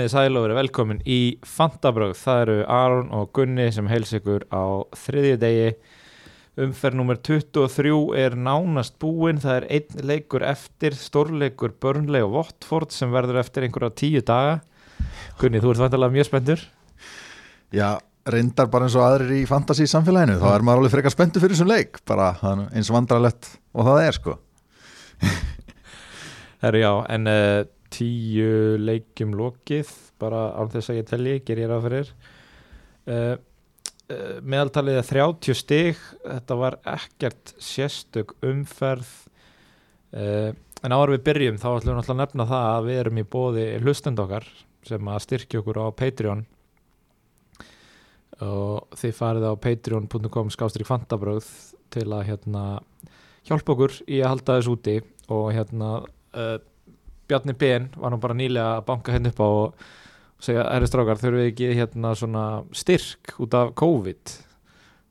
[0.00, 2.12] Komið þið sæl og verið velkomin í Fantabröð.
[2.16, 5.66] Það eru Aron og Gunni sem heils ykkur á þriðju degi.
[6.64, 9.42] Umferð nummer 23 er nánast búinn.
[9.42, 14.54] Það er einn leikur eftir, stórleikur Burnley og Watford sem verður eftir einhverja tíu daga.
[15.42, 16.62] Gunni, þú ert vantilega mjög spenntur.
[17.76, 17.90] Já,
[18.32, 21.58] reyndar bara eins og aðrir í fantasy samfélaginu, þá er maður alveg frekar spenntur fyrir
[21.58, 22.30] þessum leik, bara
[22.70, 24.38] eins vandrarlegt og það er sko.
[26.64, 29.90] Herru já, en uh, tíu leikjum lokið,
[30.22, 32.12] bara án þess að ég telji, ger ég ráð fyrir.
[33.10, 33.34] Uh,
[34.10, 39.10] uh, meðaltalið er 30 stig, þetta var ekkert sérstök umferð.
[40.10, 40.50] Uh,
[40.84, 43.28] en áður við byrjum þá ætlum við náttúrulega að nefna það að við erum í
[43.34, 44.48] bóði hlustend okkar
[44.86, 46.46] sem að styrkja okkur á Patreon
[48.40, 51.48] og þið farið á patreon.com skástrík fantabröð
[51.92, 52.64] til að hérna
[53.48, 54.96] hjálpa okkur í að halda þess úti
[55.32, 55.90] og hérna
[57.30, 59.88] Bjarni Ben var nú bara nýlega að banka henni upp á og
[60.42, 62.44] segja, herri strákar, þurfum við ekki hérna svona
[62.76, 64.36] styrk út af COVID?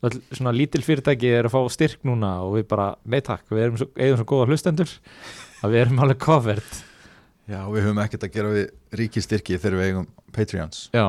[0.08, 3.66] Öll, svona lítil fyrirtæki er að fá styrk núna og við bara, nei takk, við
[3.66, 4.94] erum svo, eigum svo góða hlustendur
[5.60, 6.78] að við erum alveg covered.
[7.50, 8.66] Já, við höfum ekkert að gera við
[9.00, 10.82] ríkistyrki þegar við eigum Patreons.
[10.96, 11.06] Já.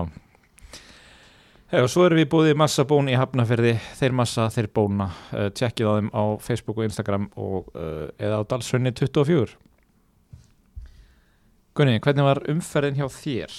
[1.70, 5.10] Hei, og svo erum við búið massa bón í hafnaferði þeir massa, þeir bóna.
[5.30, 9.54] Uh, tjekkið á þeim á Facebook og Instagram og, uh, eða á Dalsrönni 24
[11.78, 13.56] Gunni, hvernig var umferðin hjá þér?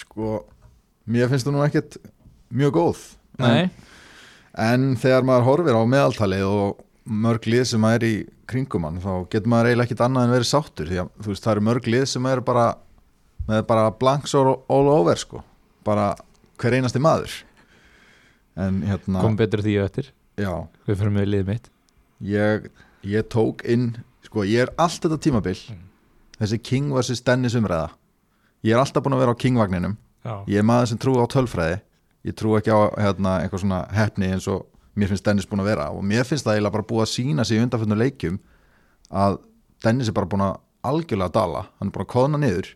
[0.00, 0.34] Sko,
[1.10, 1.98] mér finnst það nú ekkert
[2.56, 3.02] mjög góð.
[3.40, 3.72] Nei, En,
[4.66, 8.14] en þegar maður horfir á meðaltalið og mörg lið sem er í
[8.50, 10.90] kringum hann, þá getur maður eiginlega ekkert annað en verið sáttur.
[10.90, 12.66] Því að þú veist, það eru mörg lið sem er bara,
[13.50, 15.44] með bara blanks all, all over sko.
[15.86, 16.14] Bara
[16.60, 17.36] hver einasti maður.
[18.60, 19.76] En hérna, kom betur því
[20.40, 20.54] já.
[20.86, 21.68] við fyrir með liðið mitt
[22.30, 22.66] ég,
[23.08, 23.92] ég tók inn
[24.26, 25.86] sko ég er allt þetta tímabil Mm.
[26.40, 27.22] Þessi King vs.
[27.26, 27.90] Dennis umræða.
[28.66, 29.96] Ég er alltaf búin að vera á King-vagninum.
[30.24, 31.78] Já, ég er maður sem trú á tölfræði.
[32.28, 34.66] Ég trú ekki á hérna, eitthvað svona hefni eins og
[34.98, 35.86] mér finnst Dennis búin að vera.
[35.94, 38.36] Og mér finnst það eiginlega bara búið að sína sig í undanfjörnum leikjum
[39.08, 39.38] að
[39.84, 40.58] Dennis er bara búin að
[40.90, 41.64] algjörlega dala.
[41.80, 42.68] Hann er búin að kóðna niður.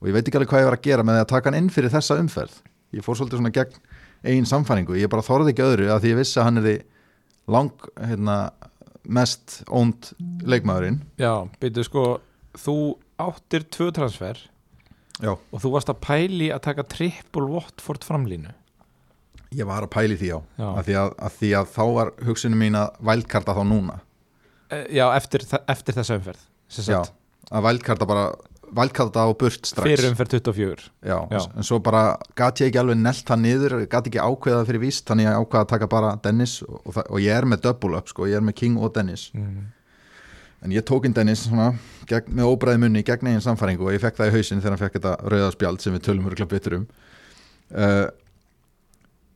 [0.00, 1.72] Og ég veit ekki alveg hvað ég var að gera með að taka hann inn
[1.74, 2.60] fyrir þessa umferð.
[2.96, 3.80] Ég fór svolítið svona gegn
[4.24, 6.80] eigin samfæringu, ég bara þorði ekki öðru að því ég vissi að hann er
[7.48, 8.36] lang hérna,
[9.08, 10.10] mest ónd
[10.44, 11.00] leikmaðurinn.
[11.20, 12.04] Já byrju sko,
[12.56, 12.76] þú
[13.18, 14.38] áttir tvö transfer
[15.20, 15.32] Já.
[15.34, 18.52] og þú varst að pæli að taka triple Watford framlínu.
[19.56, 20.38] Ég var að pæli því á
[20.78, 23.96] að því að, að því að þá var hugsunum mín að vældkarta þá núna.
[24.68, 26.44] Uh, Já, eftir, eftir þessa umferð
[26.92, 27.00] Já,
[27.56, 28.26] að vældkarta bara
[28.76, 29.86] vældkarta á burt strax.
[29.88, 31.38] Fyrir umferð 24 Já, Já.
[31.56, 35.06] en svo bara gat ég ekki alveg nelt það niður, gat ekki ákveðað fyrir víst
[35.08, 37.96] þannig ég ákveða að taka bara Dennis og, og, það- og ég er með double
[37.96, 39.30] up, sko, ég er með King og Dennis.
[39.32, 39.70] Mm.
[40.64, 41.70] En ég tók inn Dennis svona,
[42.10, 44.82] gegn, með óbræði munni gegn eigin samfæringu og ég fekk það í hausinn þegar hann
[44.82, 46.88] fekk þetta rauðaspjald sem við tölum örgulega betur um.
[47.68, 48.06] Uh,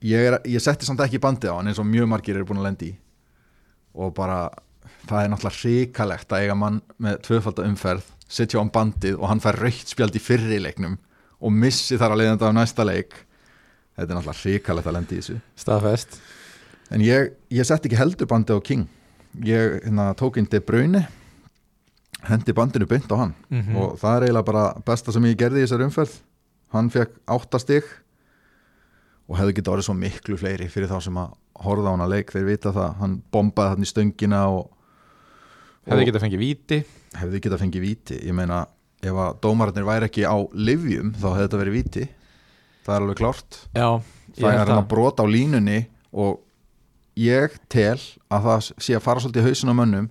[0.03, 2.63] ég, er, ég setti samt ekki bandið á hann eins og mjög margir eru búin
[2.63, 2.91] að lendi
[3.93, 4.47] og bara
[5.07, 9.29] það er náttúrulega hrikalegt að eiga mann með tvöfalda umferð setja á hann bandið og
[9.31, 10.97] hann fær raukt spjald í fyrri leiknum
[11.43, 13.15] og missi þar að leiðanda af næsta leik.
[13.99, 15.39] Þetta er náttúrulega hrikalegt að lendi í þessu.
[15.59, 16.19] Staðfest.
[16.95, 18.87] En ég, ég sett ekki heldur bandið á King
[19.41, 21.07] Ég hérna, tók inn De Bruyne
[22.23, 23.35] Hendi bandinu beint á hann.
[23.51, 23.77] Mhm.
[23.77, 26.21] Og það er eiginlega bara besta sem ég gerði í þessar umferð.
[26.73, 27.83] Hann fekk áttastig
[29.29, 31.33] Og hefði getið orðið svo miklu fleiri Fyrir þá sem að
[31.63, 32.31] horfa á hana leik.
[32.33, 34.71] Þeir vita það, hann bombaði hann í stöngina Og,
[35.87, 36.85] Hefði og getað fengið víti.
[37.19, 38.19] Hefði getið fengið víti.
[38.23, 38.67] Ég meina,
[39.03, 42.09] ef að dómararnir væri ekki á livjum Þá hefði þetta verið víti.
[42.83, 43.59] Það er alveg klárt.
[43.75, 43.89] Já,
[44.39, 46.41] það er hann að brota á línunni og
[47.17, 47.99] ég tel
[48.33, 50.09] að það sé að fara svolítið hausin á mönnum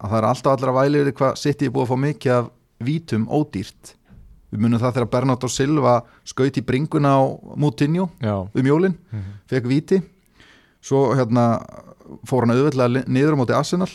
[0.00, 2.50] að það er alltaf allra væli yfir hvað sitt ég búið að fá mikið af
[2.84, 3.94] vítum ódýrt.
[4.54, 7.22] Við munum það þegar Bernardo Silva skaut í bringuna á
[7.58, 8.10] Moutinho
[8.54, 9.32] um jólin, Mhm.
[9.50, 10.02] fekk víti.
[10.82, 11.64] Svo hérna
[12.28, 13.88] fór hann auðvitað niður á móti Arsenal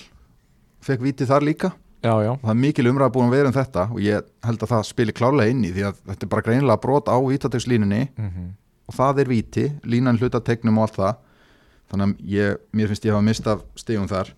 [0.81, 1.71] fekk víti þar líka.
[2.03, 2.35] Já, já.
[2.41, 5.11] Það er mikil umræða búin að vera um þetta og ég held að það spili
[5.11, 8.55] klárlega inn í því að þetta er bara greinilega brot á vítatökslínunni mm
[8.89, 11.15] og það er víti, línan hlutategnum og allt það
[11.89, 14.33] þannig að ég, mér finnst ég hafa mistað stigum þar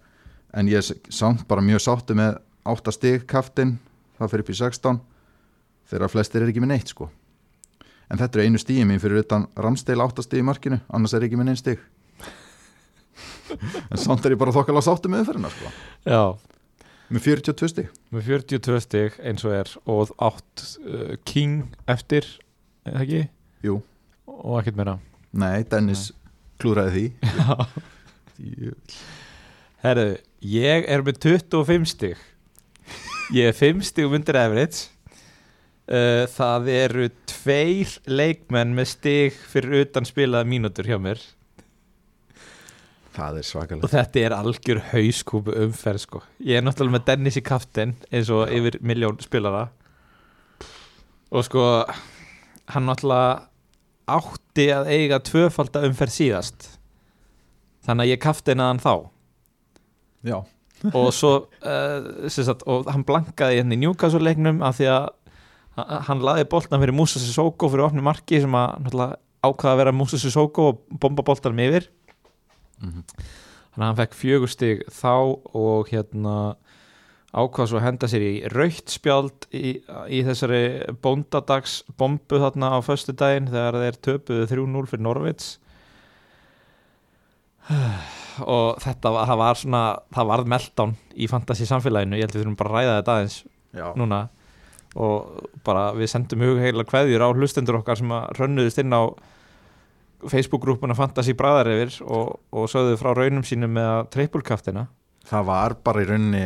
[0.57, 2.37] en ég er samt bara mjög sáttu með
[2.67, 3.77] 8 stig kaftin,
[4.19, 5.01] það fyrir upp í 16
[5.91, 7.09] þegar flestir er ekki með neitt sko.
[8.11, 11.25] En þetta er einu stíði mín fyrir utan ramstil 8 stig í markinu annars er
[11.27, 11.81] ekki með neitt stig.
[13.91, 15.71] En samt er ég bara þokkala sáttu með umferðina sko.
[16.07, 16.23] Já,
[17.11, 17.89] með 42 stig.
[18.15, 22.27] Með 42 stig eins og er og átt uh, King eftir
[22.87, 23.21] eða ekki?
[23.67, 23.81] Jú.
[24.31, 24.95] Og ekkert meira.
[25.35, 26.09] Nei, Dennis
[26.61, 27.31] klúraði því.
[27.41, 27.55] Já.
[29.81, 30.07] Herru,
[30.45, 32.23] ég er með 25 stig.
[33.33, 34.89] Ég er 5 stig undir average.
[35.91, 41.19] Uh, það eru tveir leikmenn með stig fyrir utan spilaða mínútur hjá mér.
[43.11, 46.21] Það er og svakalega þetta er algjör hauskúpu umferð sko.
[46.39, 49.65] ég er náttúrulega með Dennis í kaftin eins og yfir miljón spilara.
[51.31, 51.65] Og sko
[52.71, 53.50] hann náttúrulega
[54.09, 56.67] átti að eiga tvöfalda umferð síðast.
[57.85, 58.93] Þannig að ég kaftin að hann þá.
[60.21, 60.37] Já,
[60.93, 61.31] og svo
[61.65, 65.07] uh, sagt, og hann blankaði hérna í Newcastle leiknum af því að
[65.77, 68.91] ha- hann laði boltan fyrir Musa Sissoko fyrir opni marki sem að
[69.41, 71.89] ákvaða að vera Musa Sissoko og bomba boltanum yfir.
[72.81, 73.03] Mhm.
[73.71, 75.11] þannig að hann fekk fjögur stig þá
[75.55, 76.35] og hérna
[77.31, 79.77] ákvað svo að henda sér í raukt spjald í,
[80.11, 80.63] í þessari
[81.03, 85.53] bóndadags bombu þarna á föstu daginn þegar þeir töpuðu 3-0 fyrir Norvits
[88.55, 92.19] og þetta var, var svona það varð meltdown í fantasy samfélaginu.
[92.19, 93.41] Ég held við þurfum bara að ræða þetta aðeins
[93.71, 93.87] já.
[93.99, 94.21] núna.
[94.99, 99.07] Og bara við sendum hugheila kveðjur á hlustendur okkar sem að rönnuðist inn á
[100.21, 104.89] Facebook-grúpuna Fantasy Bræðar yfir og, og sögðu frá raunum sínum með trippulkaftina
[105.29, 106.43] það var bara í rauninni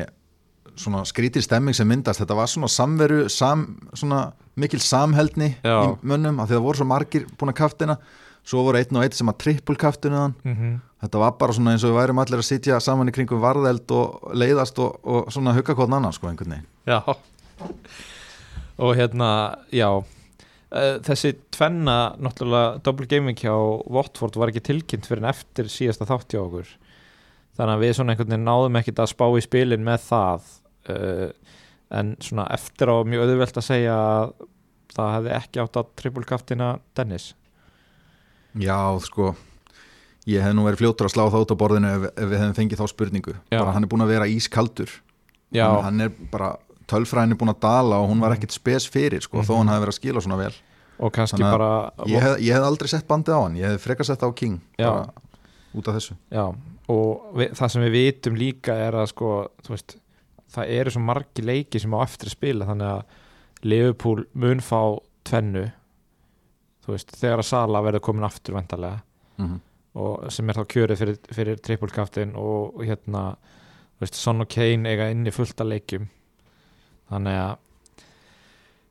[0.77, 2.21] svona skrítir stemming sem myndast.
[2.21, 5.77] Þetta var svona samveru, sam, svona mikil samheldni Já.
[5.83, 7.97] í mönnum af því það voru svo margir búin að kaftina
[8.45, 10.73] svo voru einn og einn sem að trippul kaftinu mm -hmm.
[11.01, 13.91] þetta var bara svona eins og við værum allir að sitja saman í kringum varðeld
[13.91, 16.67] og leiðast og, og svona hugga hvort annan sko einhvern veginn.
[16.85, 17.01] Já.
[18.77, 20.03] Og hérna, já.
[20.71, 23.53] Þessi tvenna náttúrulega double gaming hjá
[23.87, 26.67] Watford var ekki tilkynnt fyrir en eftir síðasta þátt hjá okkur.
[27.55, 30.41] Þannig að við svona einhvern veginn náðum ekkert að spá í spilin með það
[30.85, 34.35] en svona eftir á mjög auðvelt að segja að
[34.95, 37.33] það hefði ekki átt að trippulkaftina Dennis.
[38.55, 39.33] Já, sko
[40.29, 42.55] ég hef nú verið fljótur að slá það út á borðinu ef, ef við hefum
[42.57, 43.33] fengið þá spurningu.
[43.53, 43.59] Já.
[43.59, 44.93] bara hann er búin að vera ískaldur.
[45.55, 46.55] Já, hann, er bara,
[46.89, 49.85] tölfræðin er búin að dala og hún var ekkit spes fyrir sko, þó hann hafi
[49.85, 50.55] verið að skila svona vel.
[51.43, 51.69] Bara
[52.07, 54.57] ég hef, ég hef aldrei sett bandið á hann, ég hef frekar sett á King
[54.79, 55.05] bara
[55.75, 56.15] út af þessu.
[56.33, 56.47] Já,
[56.91, 59.31] og við, það sem við vitum líka er að sko,
[59.65, 59.97] þú veist
[60.55, 63.21] það eru svo margi leiki sem á eftir að spila þannig að
[63.65, 64.81] Liverpool mun fá
[65.25, 65.67] tvennu
[66.85, 69.01] veist, þegar að Sala verður komin aftur vendarlega
[69.41, 69.55] mm
[69.95, 73.27] og sem er þá kjörið fyrir, fyrir trippulkaftin og hérna
[73.95, 76.09] þú veist, Son og Kane eiga inni fullt að leikjum.
[77.11, 77.53] Þannig að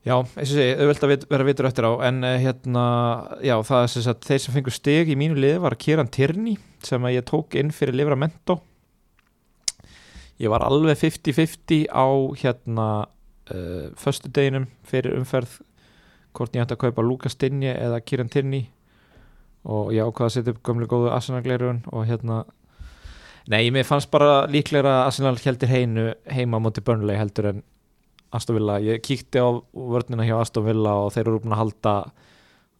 [0.04, 2.84] já, eins og segi, auðvelt að vit, vera vitur eftir á en eh, hérna,
[3.44, 6.56] já, það er sem sagt þeir sem fengur steg í mínu liði var Kieran Tierney
[6.84, 8.62] sem að ég tók inn fyrir Livramento
[10.42, 12.06] ég var alveg 50-50 á
[12.40, 15.60] hérna uh, föstu deginum fyrir umferð
[16.34, 18.66] hvort ég ætti að kaupa Lukas Dinje eða Kieran Tierney
[19.64, 22.42] og ég ákvaða að setja upp gömlu góðu Arsenal-gleirun og hérna
[23.48, 27.62] nei, mér fannst bara líklega að Arsenal heldur heinu heima á móti Burnley heldur en
[28.34, 31.92] Aston Villa, ég kíkti á vörnina hjá Aston Villa og þeir eru búin að halda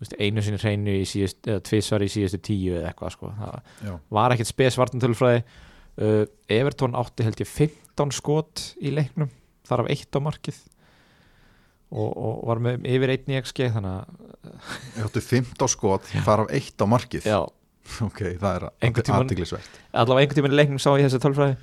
[0.03, 3.31] veist, einu sinni hreinu í síðust eða tvisvar í síðustu tíu eða eitthvað sko.
[3.39, 3.95] það Já.
[4.19, 5.45] var ekkert spes vartantölfræði
[6.01, 9.33] uh, Everton átti held ég 15 skot í leiknum
[9.69, 10.63] þar af eitt á markið.
[11.95, 14.23] Og, og var með yfir einn í XG þannig að
[14.99, 17.29] Ég áttu 15 skot, fara af eitt á markið.
[17.29, 17.45] Já,
[18.05, 21.57] Ok, það er aðtiklisvert allavega einhvern tímann í leiknum sá ég þessi tölfræði.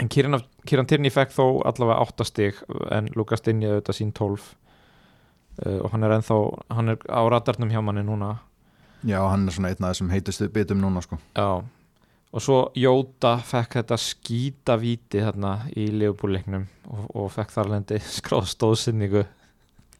[0.00, 2.60] En Kieran Tierney fekk þó allavega 8 stig
[2.94, 6.38] en Lukas Dinje auðvitað sín 12 uh, og hann er ennþá
[6.78, 8.36] hann er á radarnum hjá manni núna.
[9.06, 11.20] Já, hann er svona einn af þessum heitustu bitum núna sko.
[11.36, 11.60] Já
[12.28, 18.00] og svo Jóta fekk þetta skýta víti þarna í Leopold-leiknum og, og fekk þar lendi
[18.18, 19.24] skráð stóðsynningu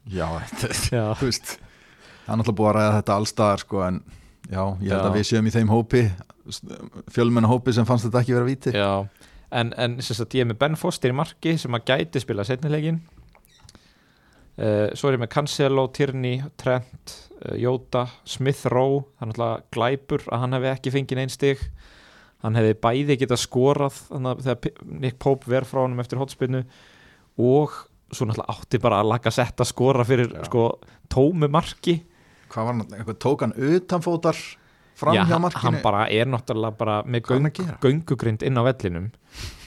[0.08, 4.02] Já, þetta já, þú veist það er náttúrulega búið að ræða þetta allstaðar sko, en
[4.48, 5.06] já, ég held Já.
[5.06, 6.04] að við séum í þeim hópi
[7.12, 8.72] fjölmenna hópi sem fannst þetta ekki vera víti.
[8.72, 9.04] Já
[9.50, 13.00] en, en sagt, ég er með Ben Foster í marki sem að gæti spila setnilegin
[14.60, 19.62] uh, svo er ég með Cancelo, Tierney, Trent uh, Jóta, Smith Rowe það er náttúrulega
[19.76, 21.64] glæpur að hann hefði ekki fengið einn stig
[22.44, 24.68] hann hefði bæði getað skorað þannig að
[25.02, 26.62] Nick Pope verð frá honum eftir hotspinnu
[27.38, 27.74] og
[28.14, 30.68] svo náttúrulega átti bara að laga sett að skora fyrir sko
[31.12, 31.98] tómu marki.
[32.48, 34.38] Hvað var hann, eitthvað tók hann utanfótar
[34.98, 35.62] fram Já, hjá hann- markinu?
[35.66, 39.10] hann bara er náttúrulega bara með hann göng, göngugrind inn á vellinum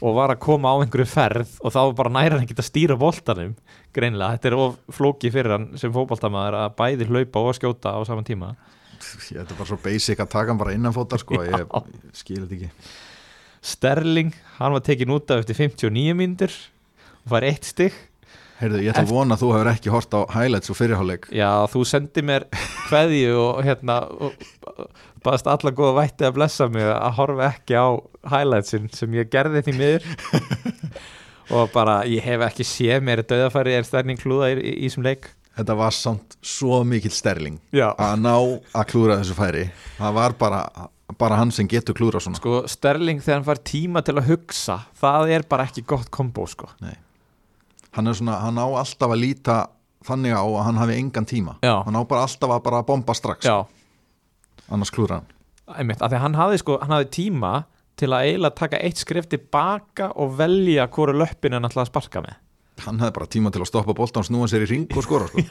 [0.01, 3.53] og var að koma á einhverju ferð og þá bara næra hann að stýra boltanum.
[3.93, 8.25] Greinlega, þetta er flóki fyrir hann sem fótboltamaður að bæði hlaupa og skjóta á saman
[8.25, 8.55] tíma
[9.01, 11.65] þetta er bara svo basic að taka hann bara innanfótar sko, ég, Já.
[11.65, 12.91] ég skil þetta ekki.
[13.71, 16.55] Sterling, hann var tekin út af eftir 59 mínútur.
[17.21, 17.97] Og var eitt stygg
[18.61, 21.49] Heyrðu, ég ætla að vona að þú hefur ekki hort á highlights og fyrirháleik Já,
[21.71, 22.43] þú sendi mér
[22.91, 24.35] kveðju og hérna og
[25.25, 27.89] baðast alla góða vætti að blessa mig að horfa ekki á
[28.29, 30.07] highlightsin sem ég gerði því miður.
[31.51, 35.27] Og bara ég hef ekki séð mér döðafæri en stærning klúða í þessum leik
[35.57, 37.89] Þetta var samt svo mikill sterling Já.
[37.99, 38.35] að ná
[38.71, 39.65] að klúra þessu færi.
[39.97, 40.61] Það var bara,
[41.19, 42.39] bara hann sem getur klúra svona.
[42.39, 46.47] Sko Sterling þegar hann fær tíma til að hugsa það er bara ekki gott kombo
[46.47, 46.69] sko.
[47.91, 49.57] Hann er svona, hann á alltaf að líta
[50.07, 51.57] þannig á að hann hafi engan tíma.
[51.65, 51.75] Já.
[51.83, 53.45] hann á bara alltaf að bara bomba strax.
[53.45, 53.67] Já,
[54.71, 55.29] annars klúra hann.
[55.71, 57.51] Einmitt, af því að hann hafði sko hann hafði tíma
[57.99, 62.23] til að eiginlega taka eitt skrif tilbaka og velja hvori löppin hann ætlaði að sparka
[62.23, 62.39] með
[62.81, 65.43] hann hefði bara tíma til að stoppa boltan snúa sér í ring og skora sko.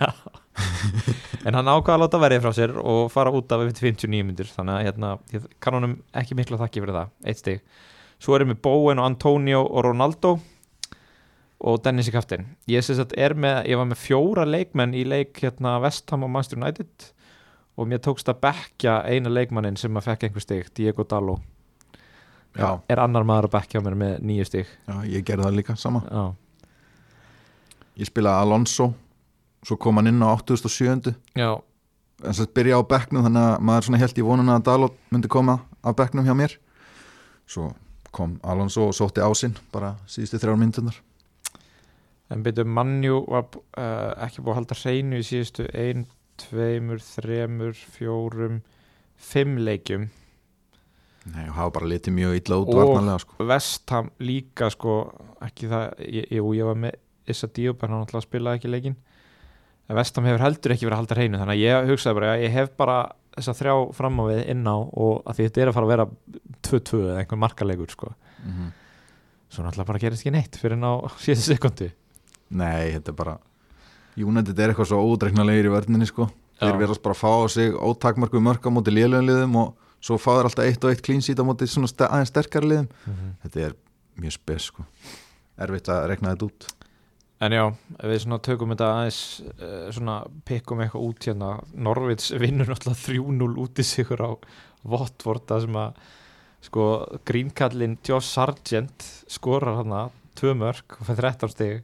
[1.47, 4.49] En hann ákvaða að láta verið frá sér og fara út af eftir 59 myndur
[4.51, 7.63] þannig að hérna, ég kann honum ekki miklu að þakki fyrir það, eitt stig.
[8.21, 10.35] Svo erum við Bowen og Antonio og Ronaldo
[11.61, 12.85] og Dennis í kaftin Ég,
[13.17, 13.37] er
[13.69, 17.09] ég var með fjóra leikmenn í leik hérna Vestham og Manchester United
[17.81, 21.39] og mér tókst að bekkja eina leikmannin sem að fekk einhver stig, Diego Dallo
[22.57, 24.71] já, er annar maður að bekkja á mér með nýju stig.
[24.89, 26.03] Já, ég gerði það líka sama.
[26.09, 26.25] Já,
[28.01, 28.91] ég spilaði Alonso
[29.67, 31.13] svo kom hann inn á 87.
[31.37, 31.51] já,
[32.25, 35.29] en að byrja á bekknum þannig að maður svona held í vonuna að Dalot myndi
[35.33, 36.57] koma á bekknum hjá mér
[37.51, 37.71] svo
[38.11, 41.01] kom Alonso og sótti ásinn bara síðustu þrjár myndunar
[42.31, 46.05] En byrju mannjú var uh, ekki búið að halda hreinu í síðustu ein,
[46.39, 48.61] tveimur, þremur, fjórum,
[49.19, 50.05] fimm leikjum
[51.31, 53.47] Nei, og hafa bara litið mjög illa út Og- sko.
[53.51, 54.95] Vestham líka sko
[55.45, 56.95] ekki það, ég, jú, ég var með
[57.31, 58.97] Issa Diop en hann alltaf spilaði ekki leikin
[59.91, 62.43] en Vestham hefur heldur ekki verið að halda hreinu þannig að ég hugsaði bara, já,
[62.45, 62.99] ég hef bara
[63.37, 65.93] þessa þrjá fram á við inn á og að því þetta er að fara að
[65.95, 66.07] vera
[66.69, 68.71] 2-2 eða einhver markalegur sko mm -hmm.
[69.51, 71.91] svo náttúrulega bara gerist ekki neitt fyrir en á síðustu sekundi
[72.51, 73.39] Nei, þetta er bara
[74.19, 76.27] United er eitthvað svo ódreiknarlegir í vörninni sko.
[76.61, 80.19] þeir verðast bara að fá á sig ótakmarku mörg á móti lélugum liðum og svo
[80.19, 83.35] fá þeir alltaf eitt og eitt sheet á móti aðeins sterkari liðum Mhm.
[83.45, 83.75] þetta er
[84.19, 84.85] mjög spes sko.
[85.59, 86.67] erfitt að rekna þetta út
[87.41, 87.63] En já,
[88.05, 90.17] við svona tökum þetta aðeins uh, svona
[90.49, 91.53] pikkum eitthvað út hérna.
[91.73, 94.31] Norvits vinnur náttúrulega 3-0 út í sigur á
[94.85, 96.03] Watford það sem að
[96.61, 96.89] sko
[97.25, 100.03] grínkallin Josh Sargent skorar hana
[100.37, 101.81] tvö mörg og fyrir 13 stig.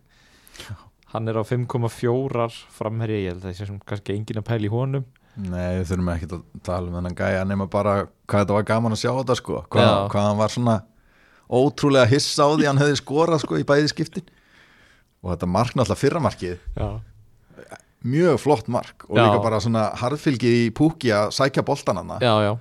[1.15, 4.69] Hann er á 5,4 framherji, ég held að það sé sem kannski engin að pæla
[4.69, 5.09] í honum.
[5.37, 7.99] Nei, við þurfum ekki að tala um þennan gæja nema bara
[8.29, 9.65] hvað þetta var gaman að sjá þetta sko.
[9.73, 10.77] hvað, hvað hann var svona
[11.49, 14.33] ótrúlega hissa á því að hann hefði skorað sko, í bæði skiptin
[15.23, 16.89] og þetta mark náttúrulega fyrramarkið Já,
[18.07, 19.07] mjög flott mark.
[19.09, 19.25] Og Já.
[19.27, 22.53] líka bara svona harðfylgi í púki að sækja boltan hana já, já,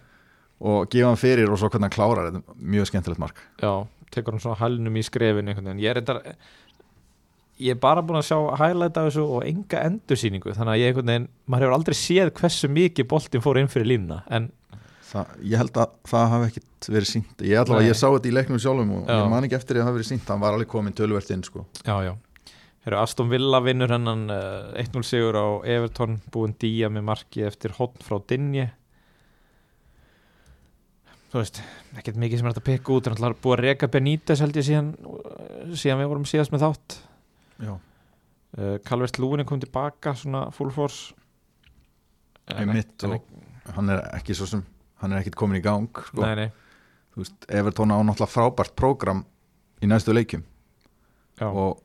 [0.66, 2.32] og gefa hann fyrir og svo hvernig hann klárar.
[2.32, 3.42] Þetta mjög skemmtilegt mark.
[3.62, 3.74] Já
[4.16, 6.36] tekur hann svona hælnum í skrefin ég er þetta
[7.60, 10.56] ég er bara búin að sjá highlight af þessu og enga endursýningu.
[10.56, 13.92] Þannig að ég einhvern veginn, maður hefur aldrei séð hversu mikið boltinn fór inn fyrir
[13.94, 14.50] línuna en
[15.16, 17.82] það, ég held að það hafi ekkit verið sínt ég Nei.
[17.88, 19.18] ég sá þetta í leiknum sjálfum og Já.
[19.20, 21.46] ég man ekki eftir að það hafi verið sínt hann var alveg komin tölvert inn
[21.46, 21.66] sko.
[21.86, 22.14] já, já
[22.86, 27.74] Heru, Aston Villa vinnur hennan uh, 1-0 sigur á Everton búin Día með marki eftir
[27.80, 28.68] hotn frá Dinje
[31.32, 31.58] þú veist
[32.00, 34.68] ekkert mikið sem er að pikka út en alltaf búið að reka Benítez held ég
[34.70, 36.98] síðan uh, síðan við vorum síðast með þátt.
[37.66, 37.74] Já.
[37.76, 41.16] uh, Calvert Lúin kom tilbaka svona full force.
[42.54, 43.18] En Einmitt ekki-
[43.66, 44.62] og hann er ekki svo sem
[45.02, 46.22] hann er ekkit komin í gang sko.
[46.22, 46.52] nei, nei,
[47.16, 49.24] Þú veist, Evertón á náttúrulega frábært prógram
[49.82, 50.44] í næstu leikjum.
[51.40, 51.82] Já, og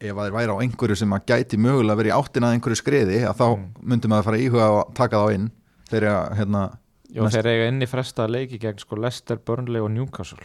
[0.00, 2.76] ef að þeir væri á einhverju sem að gæti mögulega verið í áttina að einhverju
[2.82, 3.66] skriði að þá Mm.
[3.92, 5.50] myndum að fara að íhuga að taka þá inn.
[5.90, 6.62] Þegar hérna,
[7.14, 10.44] já næst- þeir eiga inni fresta leiki gegn sko Leicester, Burnley og Newcastle.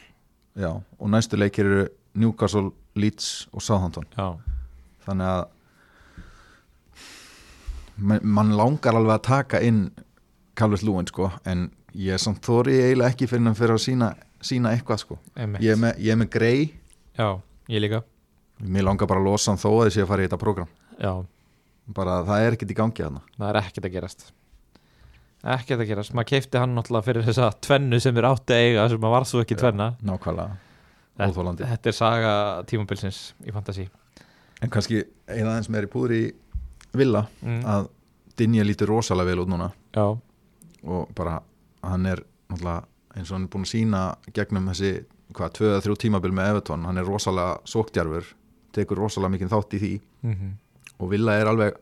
[0.58, 4.06] Já, og næstu leikir eru Newcastle, Leeds og Southampton.
[4.18, 4.38] Já,
[5.08, 5.46] þannig að
[7.98, 9.92] man, mann langar alveg að taka inn
[10.56, 14.10] Calvert Lúin sko en ég er samt þóri eiginlega ekki fyrir hann fyrir að sína,
[14.42, 15.18] sína eitthvað sko.
[15.36, 15.62] Einmitt.
[15.62, 16.74] Ég er með, ég er með grei
[17.18, 17.30] já,
[17.70, 18.04] ég líka
[18.62, 20.70] mér langar bara að losa hann þó að þessi að fara í þetta program
[21.02, 21.14] já,
[21.96, 23.22] bara það er ekkert í gangi þarna.
[23.38, 24.28] Það er ekkert að gerast.
[25.42, 28.84] Ekkert að gerast, maður keipti hann náttúrulega fyrir þessa tvennu sem er átti að eiga
[28.92, 29.88] sem að var svo ekki tvenna.
[30.06, 30.60] nákvæmlega,
[31.18, 32.34] óþólandi þetta er saga
[32.70, 33.88] tímabilsins í fantasi
[34.62, 36.22] en kannski eina aðeins með er í púður í
[36.94, 37.64] villa mm.
[37.66, 37.90] að
[38.42, 39.68] Dinja lítur rosalega vel út núna.
[39.94, 40.06] Já,
[40.88, 41.42] og bara
[41.84, 42.86] hann er náttúrulega
[43.18, 44.04] eins og hann er búin að sína
[44.34, 44.92] gegnum þessi
[45.36, 48.30] hvað, tvö eða þrjú tímabil með Evertón hann er rosalega sóktjarfur
[48.76, 49.94] tekur rosalega mikið þátt í því.
[50.26, 50.52] Mm
[51.02, 51.80] og Villa er alveg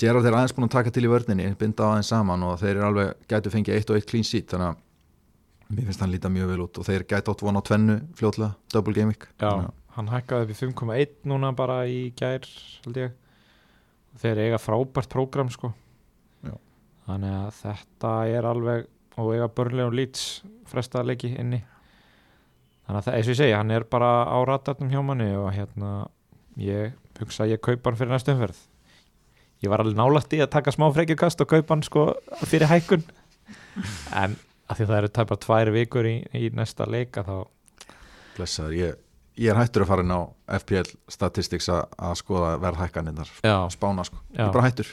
[0.00, 2.86] Gerard er aðeins búin að taka til í vörninni binda aðeins saman og þeir eru
[2.88, 6.50] alveg gætu fengið eitt og eitt clean sheet þannig að mér finnst hann líta mjög
[6.50, 9.28] vel út og þeir gætu átt von á tvennu fljótlega, double game week.
[9.38, 12.46] Já, hann hækkaði í 5,1 núna bara í gær
[12.84, 15.72] þeir eiga frábært prógram sko.
[16.42, 16.58] Já.
[17.06, 21.62] þannig að þetta er alveg og eiga börnlega og lýts frestaða leiki inni
[22.86, 25.50] þannig að það, eins og ég segi, hann er bara á ratarnum hjá manni og
[25.56, 25.90] hérna
[26.60, 28.58] ég hugsa að ég kaupa hann fyrir næstu umferð.
[29.64, 32.08] Ég var alveg nálægt í að taka smá frekjukast og kaupa hann sko
[32.44, 33.04] fyrir hækkun.
[34.14, 34.36] En
[34.68, 37.34] að því það eru tæpar tvær vikur í, í næsta leika þá
[38.36, 38.94] blessaður, ég,
[39.40, 40.20] ég er hættur að fara inn á
[40.60, 44.40] FPL Statistics a- að skoða verðhækkaninnar já, spána sko, Já.
[44.42, 44.88] ég er bara hættur.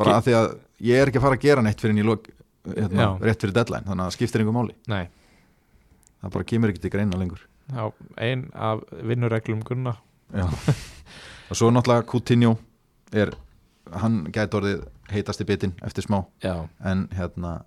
[0.00, 0.46] Bara Ge- að því að
[0.88, 2.28] ég er ekki að fara að gera neitt fyrir en ég lok,
[2.72, 5.04] hérna, rétt fyrir deadline þannig að skiptir einhver máli, nei
[6.22, 7.42] það bara kemur ekki til greina lengur.
[7.72, 9.96] Já, ein af vinnureglum Gunna.
[10.32, 10.46] Já.
[11.50, 12.56] og svo náttúrulega Coutinho
[13.12, 13.34] er,
[13.92, 16.22] hann gæti orðið heitast í bitin eftir smá.
[16.44, 17.60] Já, en hérna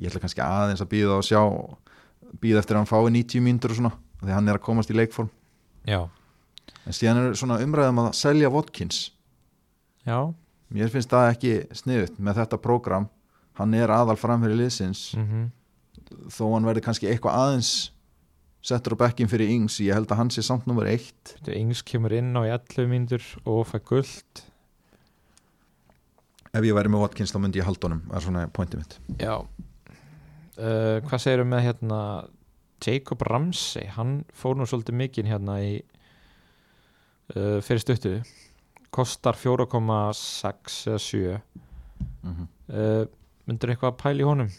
[0.00, 1.40] ég ætla kannski aðeins að býða og sjá
[2.42, 3.92] býða eftir að hann fái 90 mínútur og svona
[4.22, 5.30] því hann er að komast í leikform.
[5.86, 6.08] Já,
[6.84, 9.10] en síðan er svona umræðum að selja Watkins.
[10.06, 10.32] Já.
[10.74, 13.06] Mér finnst það ekki sniðut með þetta prógram.
[13.56, 15.12] Hann er aðal framfyrir liðsins.
[15.16, 15.52] Mm
[16.30, 17.72] þó hann verði kannski eitthvað aðeins
[18.66, 21.36] settur á bekkin fyrir Ings ég held að hann sé samt nummer eitt.
[21.46, 24.46] Yngs kemur inn á í 11 mínútur og fæ guld
[26.56, 28.02] ef ég væri með Watkins þá myndi ég halda honum.
[28.12, 28.96] Er svona pointið mitt.
[29.20, 29.34] Já.
[30.56, 32.00] Uh, Hvað segirðu með hérna
[32.84, 35.72] Jacob Ramsey, hann fór nú svolítið mikinn hérna í
[37.34, 38.14] uh, fyrir stuttu.
[38.94, 42.46] Kostar 4,6 eða 7 mm -hmm.
[42.72, 43.04] uh,
[43.46, 44.50] myndur eitthvað að pæla í honum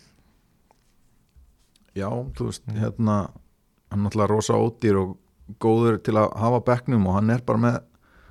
[1.97, 2.79] já, þú veist, Mm.
[2.81, 3.15] hérna
[3.91, 5.17] hann er náttúrulega rosa ódýr og
[5.63, 7.77] góður til að hafa bekknum og hann er bara með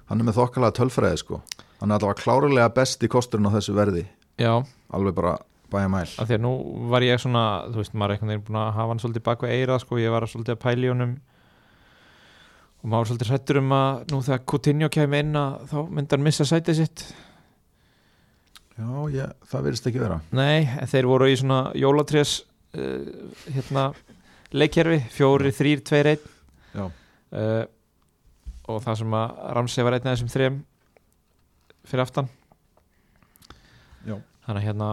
[0.08, 1.42] hann er með þokkalega tölfræði sko.
[1.80, 4.06] Hann er allavega klárlega besti kosturinn á þessu verði.
[4.38, 4.52] Já,
[4.92, 5.38] alveg bara
[5.72, 6.06] bæja mæl.
[6.20, 6.52] Af því að nú
[6.92, 9.40] var ég svona þú veist, maður er einhvern veginn búin að hafa hann svolítið bak
[9.42, 11.16] við eira sko, ég var svolítið að pæla í honum.
[12.84, 16.22] Og maður svolítið hrættur um að nú þegar Coutinho kemur inn að þá myndi hann
[16.28, 17.06] missa sætið sitt.
[18.76, 20.18] Já, ég, það verðist ekki vera.
[20.36, 22.42] Nei, þeir voru í svona jólatrés
[22.76, 23.88] uh, hérna
[24.56, 26.30] leikkerfi, fjóri, þrýr, tveir, einn.
[26.76, 27.64] Já, uh,
[28.66, 30.62] og það sem að Ramsey var einn af þessum þrem
[31.86, 32.30] fyrir aftan.
[34.06, 34.16] Já.
[34.46, 34.88] þannig að hérna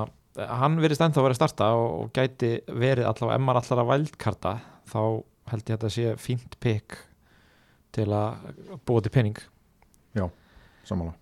[0.49, 4.53] hann verðist ennþá að vera að starta og, og gæti verið allavega, allar að vældkarta
[4.89, 5.01] þá
[5.51, 6.97] held ég að þetta sé fínt pikk
[7.93, 8.47] til að
[8.87, 9.37] búa til penning
[10.87, 11.13] sammála.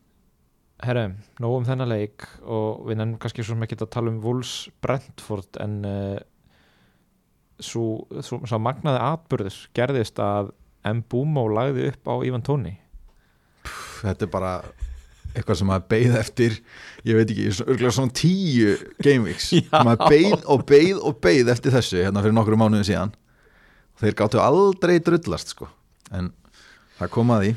[0.81, 1.03] Herru,
[1.41, 4.53] nóg um þennan leik og við nefnum kannski svo sem ekki að tala um Wolves
[4.81, 6.15] Brentford en uh,
[7.65, 12.71] svo, magnaði atbyrður gerðist að Mbúmo lagði upp á Ivan Tóni.
[14.01, 14.53] Þetta er bara
[15.31, 16.55] eitthvað sem maður beið eftir
[17.07, 18.73] ég veit ekki, örugglega svona tíu
[19.05, 19.83] game weeks, Já.
[19.85, 23.13] maður beið og beið og beið eftir þessu hérna fyrir nokkru mánuðin síðan.
[24.01, 25.69] Þeir gáttu aldrei drullast sko,
[26.11, 26.31] en
[26.97, 27.53] það kom að því.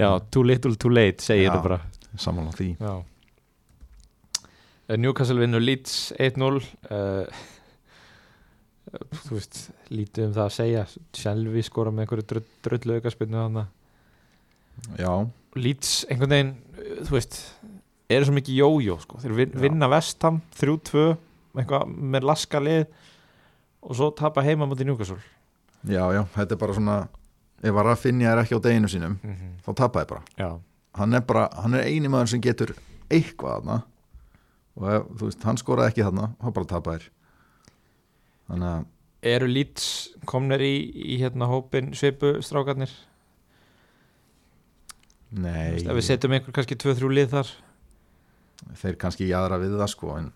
[0.00, 1.80] Já, too little too late segir þetta bara.
[2.16, 2.70] sammála því.
[2.80, 2.94] Já.
[4.98, 6.56] Newcastle vinnur Leeds 1-0
[6.90, 7.42] uh,
[9.24, 10.86] þú veist lítið um það að segja.
[11.16, 13.76] Shelby skora með einhverju drull, drullu aukaspinnu þannig
[14.98, 15.12] já,
[15.58, 16.52] Leeds einhvern veginn,
[17.06, 17.38] þú veist
[18.10, 19.20] eru svo mikið jójó sko.
[19.22, 21.04] þeir vin, vinna Vestham 3-2
[21.58, 22.84] eitthvað með laska lið
[23.80, 25.20] og svo tapa heima mútið Newcastle.
[25.88, 26.96] Já, já, þetta er bara svona
[27.60, 29.54] ef að Rafinha er ekki á deginu sínum mm -hmm.
[29.66, 30.60] þá tapaði bara, Já,
[30.94, 32.74] hann er bara hann er eini maður sem getur
[33.10, 33.82] eitthvað þarna.
[34.76, 37.10] Og ef, þú veist, hann skoraði ekki þarna þá bara tapaðir
[38.50, 38.88] þannig að
[39.30, 39.86] eru Leeds
[40.28, 40.74] komnir í,
[41.14, 42.92] í hérna hópin svipu strákarnir?
[45.30, 47.50] Þú nei, veist, ef við setjum einhver kannski 2-3 lið þar.
[48.80, 50.30] Þeir kannski jáðra við það sko en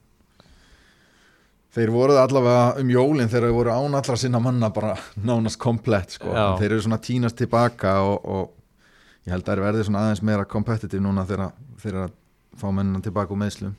[1.75, 4.95] þeir voruð allavega um jólin þegar þeir voru án allra sinna manna bara
[5.29, 6.31] nánast komplett sko.
[6.61, 10.47] Þeir eru svona tínast tilbaka og, og ég held að þeir verði svona aðeins meira
[10.49, 12.15] kompetitiv núna þegar þeir eru að
[12.61, 13.75] fá mennina tilbaka úr meðslum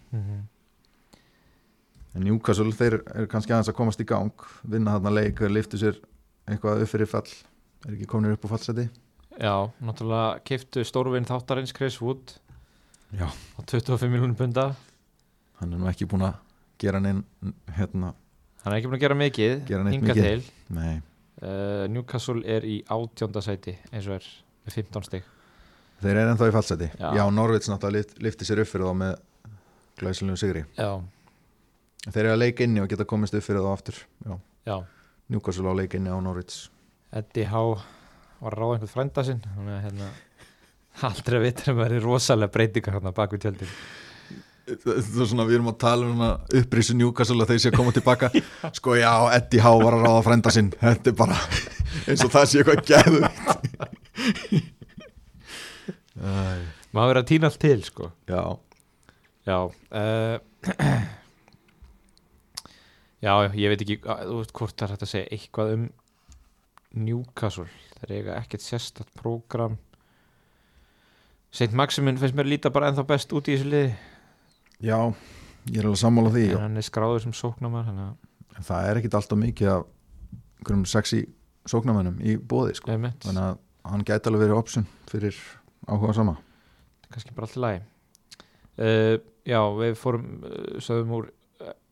[2.16, 5.80] en Newcastle þeir eru kannski aðeins að komast í gang vinna þarna leik, þeir liftu
[5.82, 6.00] sér
[6.50, 7.28] eitthvað upp fyrir fall.
[7.86, 8.88] Er ekki kominir upp á fallseti.
[9.36, 12.38] Já, náttúrulega kiftu stórvinn þáttarins Chris Wood.
[13.16, 13.28] Já.
[13.28, 14.70] á 25 miljónum punda.
[15.60, 16.40] Hann er nú ekki búin að
[16.82, 17.22] gera neinn
[17.76, 18.14] hérna,
[18.64, 20.24] hann er ekki búin að gera mikið mikið.
[20.24, 20.42] til.
[21.36, 24.28] Uh, Newcastle er í átjónda sæti eins og er
[24.66, 25.28] með 15 stig.
[26.02, 26.90] Þeir eru ennþá í fallseti.
[27.00, 27.10] Já.
[27.16, 29.14] Já, Norvits náttúrulega lift, lifti sér upp fyrir þá með
[30.00, 30.64] glæsilegu sigri.
[30.76, 30.90] Já,
[32.06, 34.36] Þeir eru að leika inni og geta komist upp fyrir þá aftur Já,
[34.70, 34.78] já.
[35.34, 36.68] Newcastle á leika inni á Norvits
[37.16, 37.80] Eddie Howe
[38.44, 40.10] var að ráða einhvern frænda sinn þannig að hérna
[41.10, 43.72] aldrei að vita um að verði rosalega breytingar hérna bak við tjöldin.
[44.66, 46.22] Það er svona, við erum að tala um
[46.62, 48.30] upprísu Newcastle og þeir sé að koma tilbaka.
[48.78, 50.72] Sko já, Eddie Howe var að ráða frænda sinn.
[50.80, 51.38] Þetta er bara
[52.06, 53.20] eins og það sé eitthvað gæðu
[56.96, 58.10] maður verið að týna allt til sko.
[58.32, 58.44] Já,
[59.46, 60.36] Já uh,
[63.26, 65.86] Já, ég veit ekki hvort það er hægt að segja eitthvað um
[67.06, 67.66] Newcastle.
[67.98, 69.80] Þeir eiga ekkert sérstætt prógram.
[71.50, 71.72] St.
[71.74, 73.92] Maximin finnst mér líta bara ennþá best út í þessu liði.
[74.84, 75.00] Já,
[75.72, 77.36] ég er alveg sammála því en hann er skráður sem
[77.66, 78.06] að
[78.56, 79.86] en það er ekkit alltaf mikið af
[80.60, 81.22] einhverjum sexy
[81.68, 82.94] sóknarmönnum í bóði sko.
[82.94, 83.58] þannig að
[83.90, 85.40] hann gæti alveg verið option fyrir
[85.90, 86.36] áhuga sama.
[87.10, 87.82] Kannski bara allt í lagi.
[88.76, 91.28] Uh, Já, við fórum uh, sögum úr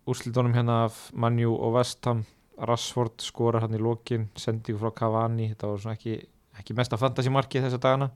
[0.09, 2.23] úrslitunum hérna af Manju og Vestham
[2.57, 5.49] Rashford skorar hann í lokin sendingu frá Cavani.
[5.53, 6.17] Þetta var svona ekki,
[6.59, 8.09] ekki mesta fantasímarkið þessa dagana.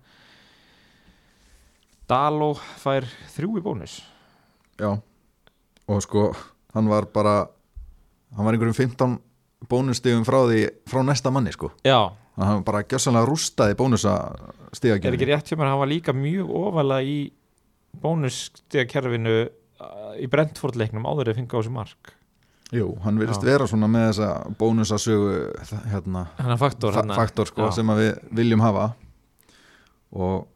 [2.07, 3.97] Daló fær þrjú í bónus.
[4.77, 4.93] Já,
[5.87, 6.29] og sko
[6.75, 7.39] hann var bara
[8.35, 9.17] hann var einhverjum 15
[9.67, 11.71] bónusstigum frá því frá næsta manni sko.
[11.87, 14.13] Já, hann bara gjössanlega rústaði bónusa
[14.77, 17.17] er ekki rétt hjá mér hann var líka mjög ofalega í
[17.97, 19.53] bónusstigakerfinu uh,
[20.17, 22.13] í Brentford leiknum áður að fengi á þessu mark.
[22.75, 23.47] Jú, hann virðist Já.
[23.47, 25.35] vera svona með þessa bónusasögu
[25.87, 26.25] hérna,
[26.59, 27.77] faktor, fa faktor sko, Já.
[27.77, 28.89] sem við viljum hafa.
[30.17, 30.47] Og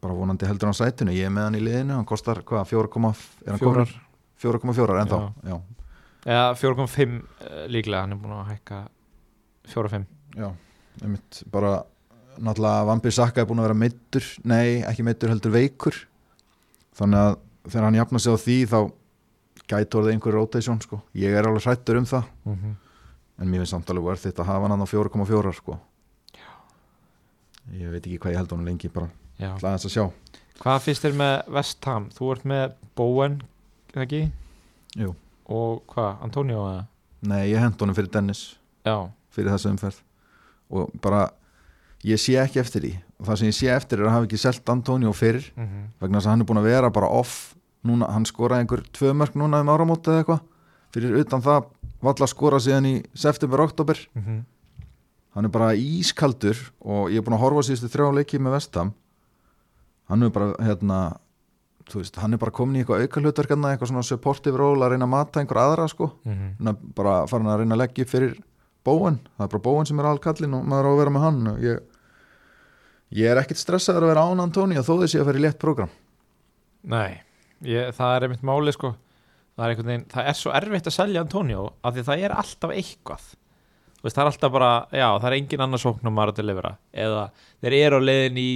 [0.00, 1.12] bara vonandi heldur hann sætinu.
[1.16, 3.92] Ég er með hann í liðinu, hann kostar hvað, 4,4 er hann fjórar.
[4.38, 5.56] 4,4 ennþá já.
[6.28, 8.04] eða 4,5 uh, líklega.
[8.04, 8.82] Hann er búin að hækka
[9.72, 10.06] 4,5
[10.38, 10.50] Já,
[11.02, 11.42] einmitt.
[11.50, 11.80] Bara
[12.38, 15.98] náttúrulega Vampi Sakka er búin að vera meittur nei, ekki meittur heldur veikur.
[16.98, 18.78] Þannig að þegar hann jafna sig á því þá
[19.68, 21.02] gæti orðið einhver rotation sko.
[21.14, 22.24] ég er alveg hrættur um það.
[22.44, 22.74] Mm -hmm.
[23.38, 25.78] en mér finnst samt alveg verð þetta að hafa hann á 4,4 sko.
[27.72, 30.10] ég veit ekki hvað ég held honum lengi bara aðeins að sjá.
[30.58, 32.08] Hvað finnst þér með West Ham?
[32.10, 33.42] Þú ert með Bowen
[33.94, 34.32] eða ekki?
[34.96, 35.14] Jú.
[35.48, 36.84] og hvað, Antonio
[37.20, 38.58] nei, ég hend honum fyrir Dennis.
[38.84, 40.00] Já, fyrir þessu umferð.
[40.70, 41.30] Og bara
[42.04, 42.92] ég sé ekki eftir því.
[43.18, 45.86] Og það sem ég sé eftir er að hafa ekki selt Antonio fyrir mm -hmm.
[46.00, 47.54] vegna þess að hann er búin að vera bara off
[47.88, 50.44] núna, hann skoraði einhver tvö mörg núna um áramóti eða eitthvað.
[50.94, 51.66] Fyrir utan það
[52.04, 53.98] valla skora síðan í september, oktober
[55.34, 58.92] hann er bara ískaldur og ég er búin að horfa síðustu þrjá leiki með Vestam
[60.08, 60.98] hann er bara hérna
[61.88, 64.94] þú veist, hann er bara komin í eitthvað auka hlutverkarna eitthvað svona supportive role að
[64.94, 68.34] reyna að mata einhver aðra sko, hann er bara farin að reyna að leggja fyrir
[68.84, 71.40] bóen, það er bara bóen sem er alkallin og maður á að vera með hann.
[71.52, 71.80] Og ég,
[73.20, 75.90] ég er ekkit stressaður að vera án Antonio þó þessi að vera í létt program
[76.88, 77.20] nei,
[77.66, 78.94] ég, það er einmitt máli sko.
[79.58, 82.70] Það er, veginn, það er svo erfitt að selja Antonio af því það er alltaf
[82.76, 83.24] eitthvað.
[84.04, 87.24] Veist, það er alltaf bara, já, það er engin annar sóknum að delivera eða
[87.64, 88.50] þeir eru á leiðin í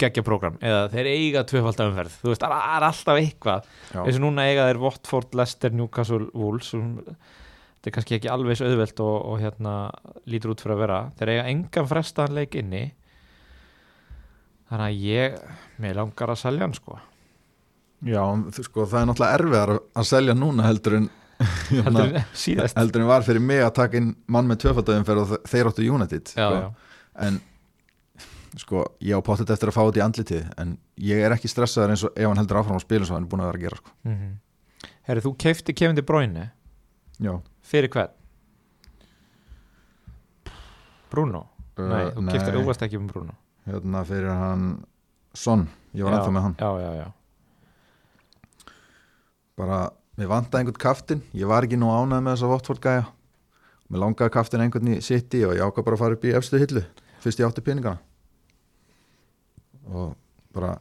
[0.00, 3.68] geggjaprogram eða þeir eiga tvöfaldafumferð, þú veist, það er- alltaf eitthvað.
[4.06, 8.70] Eins og núna eiga þeir Watford, Leicester, Newcastle, Wolves þetta er kannski ekki alveg svo
[8.70, 9.74] auðvelt og, og hérna
[10.30, 11.02] lítur út fyrir að vera.
[11.18, 12.82] Þeir eiga engan frestaðan leik inni.
[14.68, 15.38] Þannig að ég
[15.84, 16.96] mér langar að selja hann sko
[18.06, 18.22] Já,
[18.62, 21.08] sko, það er náttúrulega erfiðar að- að selja núna heldur en
[21.86, 25.40] heldur síðast heldur en var fyrir mig að taka inn mann með tvöfaldauðumferð og þe-
[25.50, 26.60] þeir áttu United já, sko.
[26.62, 26.68] já.
[27.26, 27.40] en
[28.58, 30.76] sko, ég á pottet eftir að fá þetta í andlitið en
[31.10, 33.32] ég er ekki stressaður eins og ef hann heldur áfram að spila svo hann er
[33.34, 33.90] búin að vera að gera sko.
[34.04, 34.36] Mm
[35.08, 36.50] Herri, þú keifti Bruyne
[37.18, 37.32] Já,
[37.64, 38.10] fyrir hvern?
[41.10, 41.46] Bruno?
[41.78, 43.34] Uh, nei, þú keiftir óvast ekki um Bruno
[43.66, 44.84] hérna fyrir hann
[45.34, 47.06] Son, ég var ennþá með hann Já, já, já
[49.58, 49.78] bara,
[50.18, 53.06] mér vantaði einhvern kaftin ég var ekki nú ánæð með þessa Watford gæja.
[53.88, 56.60] Mér langaði kaftin einhvern í City og ég ákvað bara að fara upp í efstu
[56.60, 56.84] hillu.
[57.24, 57.98] Fyrst ég átti peningana.
[59.88, 60.12] Og
[60.54, 60.76] bara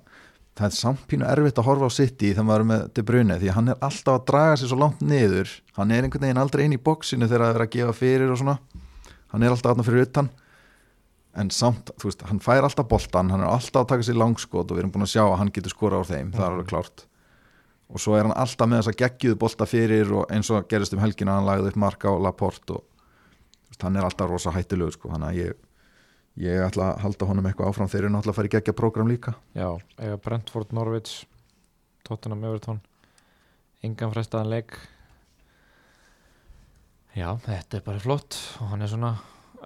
[0.57, 3.37] það er samt pínu erfitt að horfa á City þegar maður er með De Bruyne
[3.39, 5.53] því hann er alltaf að draga sér svo langt niður.
[5.77, 8.41] Hann er einhvern veginn aldrei inn í bóksinu þegar það er að gefa fyrir og
[8.41, 8.57] svona.
[9.31, 10.31] Hann er alltaf aðna fyrir utan.
[11.37, 14.65] En samt, þú veist, hann fær alltaf boltan hann er alltaf að taka sér langskot
[14.65, 16.71] og við erum búin að sjá að hann getur skora á þeim, það er alveg
[16.71, 17.06] klárt
[17.87, 20.95] og svo er hann alltaf með þess að geggjuðu bolta fyrir og eins og gerist
[20.95, 22.83] um helgina hann lagði upp marka á Laporte og
[23.81, 25.63] hann er alltaf rosa hættilegur sko, hann að ég
[26.37, 29.09] ég ætla að halda honum eitthvað áfram þeir eru náttúrulega að fara í geggja prógram
[29.09, 29.33] líka.
[29.57, 31.25] Já, eiga Brentford, Norwich
[32.05, 32.81] Tottenham, Everton.
[33.83, 34.77] Engan frestaðan leik.
[37.17, 38.37] Já, þetta er bara flott.
[38.61, 39.15] Og hann er svona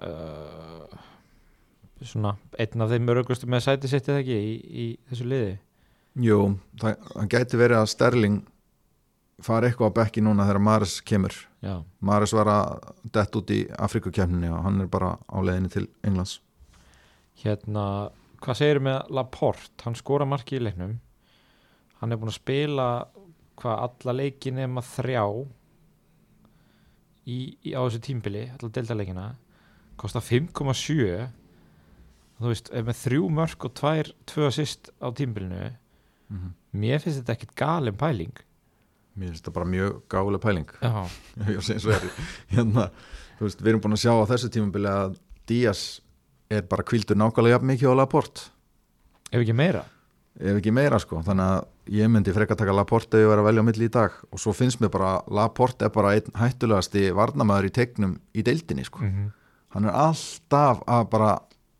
[0.00, 0.96] uh,
[2.02, 5.52] svona einn af þeim örgustu með sæti sitt eða ekki í, í þessu liði
[6.20, 6.38] Jú,
[6.80, 8.40] það, það gæti verið að Sterling
[9.42, 11.36] fara eitthvað á bekki núna þegar Maris kemur.
[11.64, 15.86] Já, Maris var að dett út í Afrikukefninni og hann er bara á leiðinni til
[16.04, 16.36] Englands.
[17.42, 17.86] Hérna
[18.42, 20.98] hvað segir með Laporte, hann skora marki í leiknum.
[22.02, 22.88] Hann er búin að spila
[23.62, 25.24] hvað alla leiki nema þrjá
[27.26, 29.28] í, í, á þessu tímbili alla deltaleikina
[30.00, 31.28] kostar 5,7
[32.42, 35.68] þú veist, ef með þrjú mörk og tvær tvö assist á tímbilinu
[36.32, 36.52] mm -hmm.
[36.72, 38.36] mér finnst þetta ekkit galin pæling.
[39.16, 40.70] Mér finnst það bara mjög gálega pæling.
[41.58, 41.62] Og
[42.54, 42.90] hérna,
[43.40, 46.00] veist, við erum búin að sjá á þessu tímabili að Díaz
[46.50, 48.50] er bara kvildur nákvæmlega mikið á Laporte.
[49.32, 49.84] Ef ekki meira.
[50.40, 53.64] Ef ekki meira sko, þannig að ég myndi frekar taka Laporte ég verið að velja
[53.64, 54.18] á milli í dag.
[54.32, 58.84] Og svo finnst mér bara, Laporte er bara einn hættulegasti varnamæður í tegnum í deildinni
[58.84, 59.32] sko, -hmm.
[59.74, 61.32] hann er alltaf að bara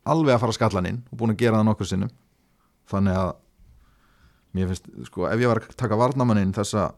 [0.05, 2.11] alveg að fara skallan inn og búin að gera það nokkur sinnum.
[2.91, 3.31] Þannig að
[4.53, 6.91] mér finnst, sko, ef ég var að taka varnamænin þessa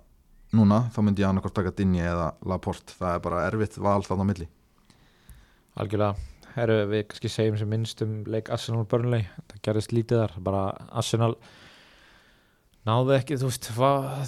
[0.55, 4.27] núna, þá myndi ég annarkort taka Dinje eða Laporte, það er bara erfitt val þarna
[4.27, 4.47] á milli.
[5.75, 6.31] Algjörlega.
[6.55, 10.35] Herru, við kannski segjum sem minnst um leik Arsenal og Burnley, það gerðist lítið þar.
[10.45, 10.61] Bara
[10.95, 11.33] Arsenal
[12.87, 13.67] náðu ekki, þú veist,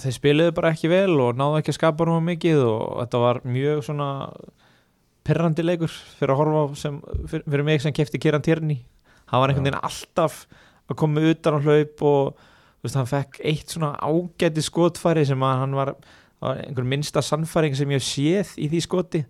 [0.02, 3.40] þeir spiluðu bara ekki vel og náðu ekki að skapa nú mikið og þetta var
[3.48, 4.10] mjög svona
[5.28, 8.82] perrandi leikur fyrir að horfa sem, fyrir, fyrir mig sem kefti Kieran Tierney,
[9.30, 10.46] hann var einhvern veginn alltaf
[10.88, 12.46] að koma utan á hlaup og
[12.78, 15.94] þú veist, hann fekk eitt svona ágæti skotfæri sem að hann var,
[16.54, 19.24] einhver minnsta sannfæring sem ég séð í því skoti.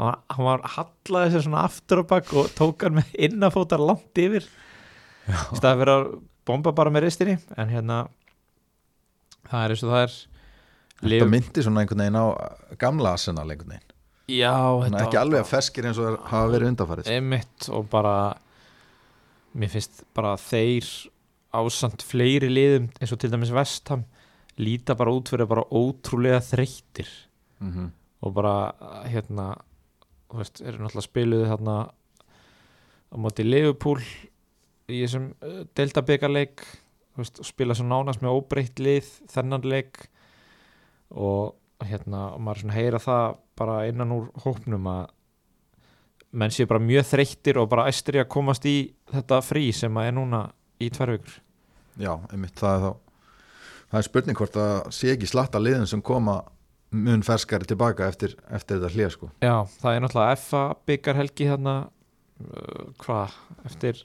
[0.00, 4.18] Var, hann var hallaði sér svona aftur á bakk og tók hann með innafótar langt
[4.18, 4.46] yfir.
[5.28, 6.08] Í staði fyrir að
[6.48, 8.04] bomba bara með ristinni en hérna
[9.48, 10.16] það er eins og það er.
[11.04, 12.26] Þetta myndi svona einhvern veginn á
[12.80, 13.94] gamla Arsenal einhvern veginn,
[14.32, 18.14] já, þannig að ekki alveg að ferskir eins og hafa verið undanfarið emitt og bara
[19.58, 20.88] mér finnst bara þeir
[21.54, 24.04] ásand fleiri liðum eins og til dæmis Vestham
[24.60, 27.08] líta bara út fyrir bara ótrúlega þreyttir.
[27.60, 27.90] Mm -hmm.
[28.22, 28.72] og bara
[29.06, 29.56] hérna
[30.30, 31.76] þú veist, eru náttúrulega spiluðu þarna
[33.12, 34.00] á móti Liverpool
[34.88, 36.64] í þessum uh, deltabyggarleik
[37.16, 40.08] og spila svo nánast með óbreytt lið þennan leik.
[41.10, 45.06] Og hérna maður heyra það bara innan úr hópnum að
[46.34, 50.08] menn séu bara mjög þreyttir og bara æstri að komast í þetta frí sem að
[50.10, 50.40] er núna
[50.82, 51.43] í tvær vikur
[52.00, 52.92] Já, einmitt það er þá
[53.94, 56.40] það er spurning hvort að sé ekki slatta liðin sem koma
[56.94, 59.28] mun ferskari tilbaka eftir, eftir þetta hlýja sko.
[59.42, 63.38] Já, það er náttúrulega FA byggarhelgi þarna uh, hvað,
[63.70, 64.02] eftir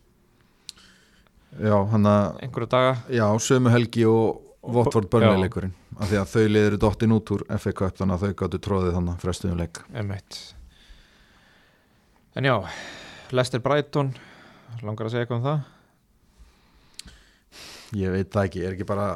[1.57, 2.93] Já, hann að, einhverju daga.
[3.09, 5.11] Já, sömu helgi og Votford Já.
[5.15, 8.37] Burnley leikurinn af því að þau liður dottin út úr FA Cup þannig að þau
[8.43, 9.81] gáttu tróðið þannig frestuðum leik.
[9.97, 10.37] Emmett
[12.37, 12.55] En já,
[13.33, 14.13] Lester Brighton
[14.85, 15.78] langar að segja eitthvað um það
[17.97, 19.11] Ég veit það ekki, er ekki bara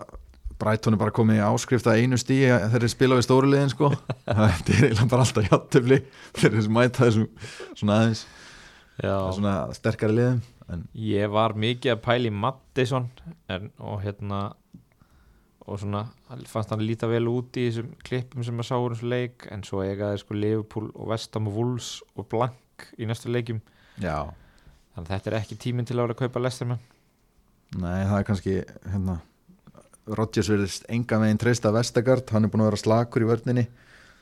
[0.63, 3.89] Brighton er bara komið í áskrift að einu þegar þeir spila við stóru liðin sko.
[4.25, 5.99] Þetta er eiginlega bara alltaf játtöfli
[6.37, 7.29] þeir eru mæta þessum
[7.73, 8.25] svona aðeins.
[9.03, 13.09] Svona sterkari liðum en ég var mikið að pæla í Mattisson
[13.51, 14.43] en, og hérna
[15.63, 16.05] og svona,
[16.49, 19.63] fannst hann líta vel út í þessum klippum sem að sá úr þessu leik en
[19.67, 23.61] svo eigaði sko Liverpool og Vestham og Wolves og Blank í næstu leikjum.
[24.03, 24.27] Já,
[24.95, 26.83] þannig að þetta er ekki tíminn til að vera að kaupa Lestermann
[27.79, 28.55] nei það er kannski
[28.91, 29.19] hérna
[30.07, 33.63] Rodgers verðist enga meginn treysta Vestegard, hann er búin að vera slakur í vörninni.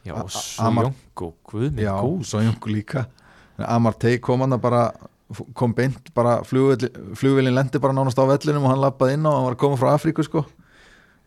[0.06, 3.06] Já, A- og A- Amar- Sjónko, guð minn Já, góð svo jungu líka
[3.62, 4.84] Amartey kom hann að bara
[5.54, 9.46] kom beint bara flugvillin lendi bara nánast á vellinum og hann lappaði inn á hann
[9.46, 10.46] var að koma frá Afríku sko.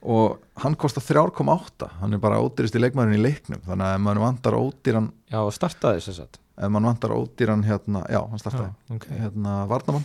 [0.04, 3.62] Og hann kostar 3,8 hann er bara ódýrist í leikmærin í leiknum.
[3.64, 8.02] Þannig að ef maður vantar ódýran Já, startaði þess að ef maður vantar ódýran hérna,
[8.10, 8.74] já, hann startaði.
[8.98, 9.16] Okay.
[9.22, 10.04] hérna Varnamann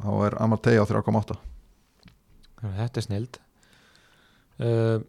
[0.00, 1.36] þá er Amartey á 3,8
[2.64, 3.36] Þetta er snild.
[4.56, 5.02] Uh,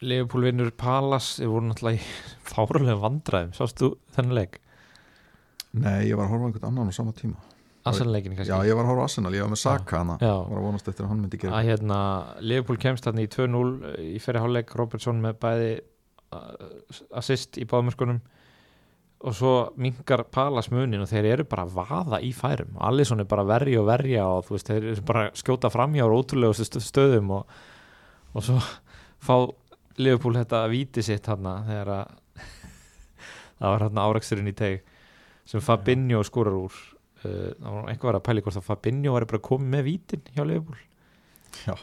[0.00, 2.06] Liverpool vinnur Palas þeir voru náttúrulega í
[2.52, 3.52] fárulega vandræðum.
[3.58, 4.56] Sástu þennan leik?
[5.76, 7.36] Nei, ég var að horfa einhvern annan á sama tíma.
[7.88, 8.52] Arsenal-leikin kannski?
[8.52, 10.16] Já, ég var að horfa Arsenal, ég var með Saka hana.
[10.20, 11.98] Var að vonast eftir að hann myndi gera hérna
[12.44, 14.74] Liverpool kemst þarna í 2-0 í ferri hálfleik.
[14.80, 15.70] Robertson með bæði
[16.36, 18.20] uh, assist í báðmörkunum
[19.18, 22.76] og svo minkar Palas munin og þeir eru bara að vaða í færum.
[22.76, 25.40] Og Alisson er bara að verja og verja og þú veist, þeir eru bara að
[25.40, 27.56] skjóta framhjá á ótrúlegustu stöðum og,
[28.34, 28.60] og svo
[29.26, 29.34] fá
[29.98, 32.12] Liverpool þetta víti sitt þarna þegar að
[33.58, 34.94] það var hérna áreiksturinn í teg
[35.48, 36.78] sem Fabinho skorar úr.
[37.24, 40.44] Uh, það var eitthvað að pæli hvort að Fabinho var bara komið með vítin hjá
[40.44, 40.78] Liverpool.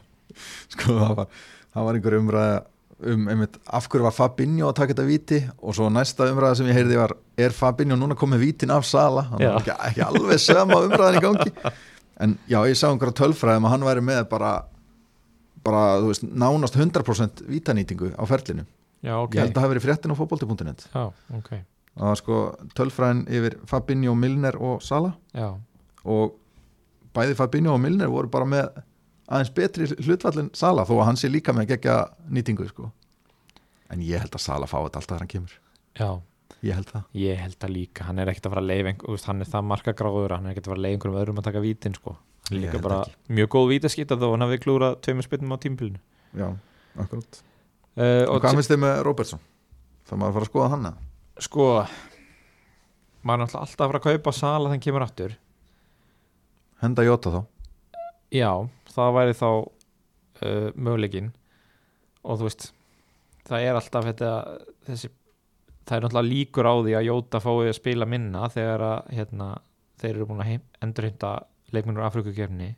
[0.71, 1.35] Sko það var,
[1.75, 2.55] það var einhver umræða
[3.03, 6.69] um einmitt, af hverju var Fabinho að taka þetta víti og svo næsta umræða sem
[6.69, 9.25] ég heyrði var er Fabinho núna komið vítin af Sala?
[9.33, 11.73] Hann var ekki, ekki alveg sama umræðan í gangi.
[12.23, 14.53] En já, ég sá einhverja tölfræðum að hann væri með bara
[15.65, 18.65] bara, þú veist, nánast 100% vítanýtingu á ferlinu.
[19.05, 19.35] Já, ok.
[19.35, 21.03] Ég held að það hafi verið fréttin á fótbolti.net Já,
[21.37, 21.51] ok.
[21.95, 22.39] Það var sko
[22.77, 25.13] tölfræðin yfir Fabinho, Milner og Sala.
[25.35, 25.53] Já,
[26.05, 26.35] og
[27.15, 28.81] bæði Fabinho og Milner voru bara með
[29.25, 31.97] aðeins betri hlutfallin Sala þó að hann sé líka með gegja
[32.29, 32.91] nýtingu sko.
[33.89, 35.59] en ég held að Sala fá þetta alltaf þegar hann kemur.
[35.99, 36.09] Já.
[36.65, 37.03] Ég held það.
[37.13, 39.93] Ég held að líka, hann er ekkert að fara að leif hann er það marka
[39.93, 42.15] gráður, hann er ekkert að fara að leif einhverjum öðrum að taka vítin sko.
[42.53, 46.01] Líka bara mjög góð vítaskita þó hann hafi klúrað tveimur spynnum á tímpilinu
[46.35, 46.49] já,
[46.99, 47.41] akkurat.
[47.95, 49.41] Uh, og hvað finnst þið með Robertson?
[50.05, 51.09] það maður að fara að skoða hann eða?
[51.45, 51.67] Sko
[53.25, 55.35] maður er alltaf að fara að kaupa sala þannig kemur aftur.
[56.83, 57.39] Henda Jóta þá.
[58.35, 58.51] Já,
[58.95, 61.31] það væri þá uh, möguleikin
[62.25, 62.69] og þú veist
[63.45, 64.29] það er alltaf þetta
[64.87, 65.09] þessi,
[65.85, 69.49] það er náttúrulega líkur á því að Jóta fái að spila minna þegar að hérna,
[70.01, 71.33] þeir eru búin að heim, endurhinda
[71.75, 72.71] leikmennur Afrikukefni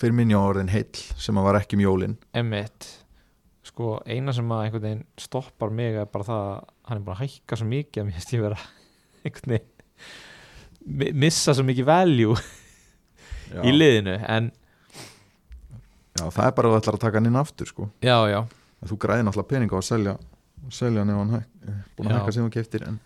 [0.00, 2.88] fyrir minni á orðin heill sem að var ekki mjólin Emmitt
[3.62, 7.14] sko eina sem að einhvern veginn stoppar mig er bara það að hann er búin
[7.14, 8.58] að hækka svo mikið að mér finnst ég vera
[9.24, 12.34] einhvern veginn mi- missa svo mikið value
[13.68, 14.16] í liðinu.
[14.26, 14.48] En
[16.22, 17.88] já, það er bara að þú ætlar að taka hann inn aftur sko.
[18.02, 18.40] já, já,
[18.82, 20.14] En þú græði náttúrulega peninga á að selja
[20.70, 21.46] selja hann ef hann hæk,
[21.96, 22.96] búin að hækka sem þú keftir en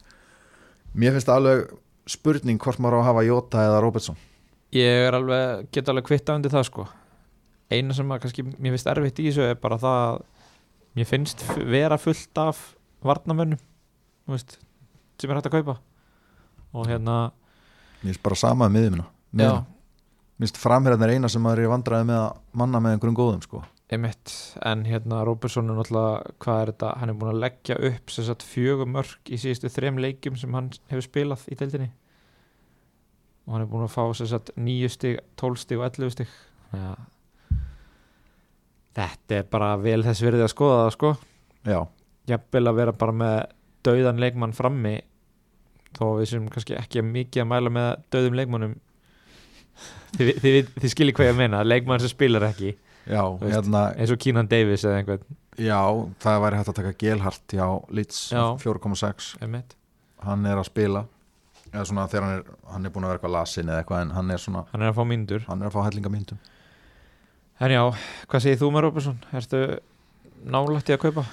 [0.97, 1.75] mér finnst það alveg
[2.07, 4.17] spurning hvort maður á að hafa Jóta eða Robertson.
[4.77, 6.87] Ég er alveg get alveg kvitta undir það sko.
[7.73, 10.21] Eina sem að kannski mér finnst erfitt í þessu er bara það að
[10.97, 12.63] mér finnst vera fullt af
[13.07, 13.61] varnamönnum
[14.37, 15.77] sem er hægt að kaupa.
[16.77, 17.17] Og hérna
[18.03, 19.09] mér finnst bara sama með miðjumina.
[19.37, 19.53] Já,
[20.37, 23.63] Finnst framherðan er eina sem maður er vandræði með að manna með einhverjum góðum sko.
[23.89, 24.33] emitt
[24.67, 28.27] en hérna Robertson er náttúrulega hvað er þetta, hann er búin að leggja upp sem
[28.27, 31.89] sagt fjögum mörg í síðustu þrem leikjum sem hann hefur spilað í deildinni.
[33.47, 36.33] Og hann er búin að fá sem sagt 9 stig, 12 stig og 11 stig.
[36.75, 36.97] Að
[38.97, 41.13] þetta er bara vel þess verið að skoða það sko.
[41.67, 41.81] Já,
[42.33, 43.37] jafnvel að vera bara með
[43.87, 44.99] dauðan leikmann frammi
[45.97, 48.75] þó að við sem kannski ekki mikið að mæla með dauðum leikmannum
[50.17, 52.73] þið, þið, þið, skiljið hvað ég meina leikmann sem spilar ekki
[53.07, 53.53] já, veist.
[53.55, 55.81] hérna, eins og Keenan Davis eða einhvern já
[56.23, 58.45] það væri hægt að taka Gelhart Já.
[58.61, 59.77] 4,6 einmitt.
[60.27, 61.07] hann er að spila
[61.73, 64.15] eða svona þegar hann er, hann er búin að vera eitthvað lasin eða eitthvað en
[64.17, 66.39] hann er svona, hann er að fá myndur hann er að fá hellinga myndum
[67.61, 67.83] en já,
[68.29, 69.19] hvað segir þú með Robertson?
[69.33, 69.61] Ertu
[70.45, 71.25] nálægt í að kaupa?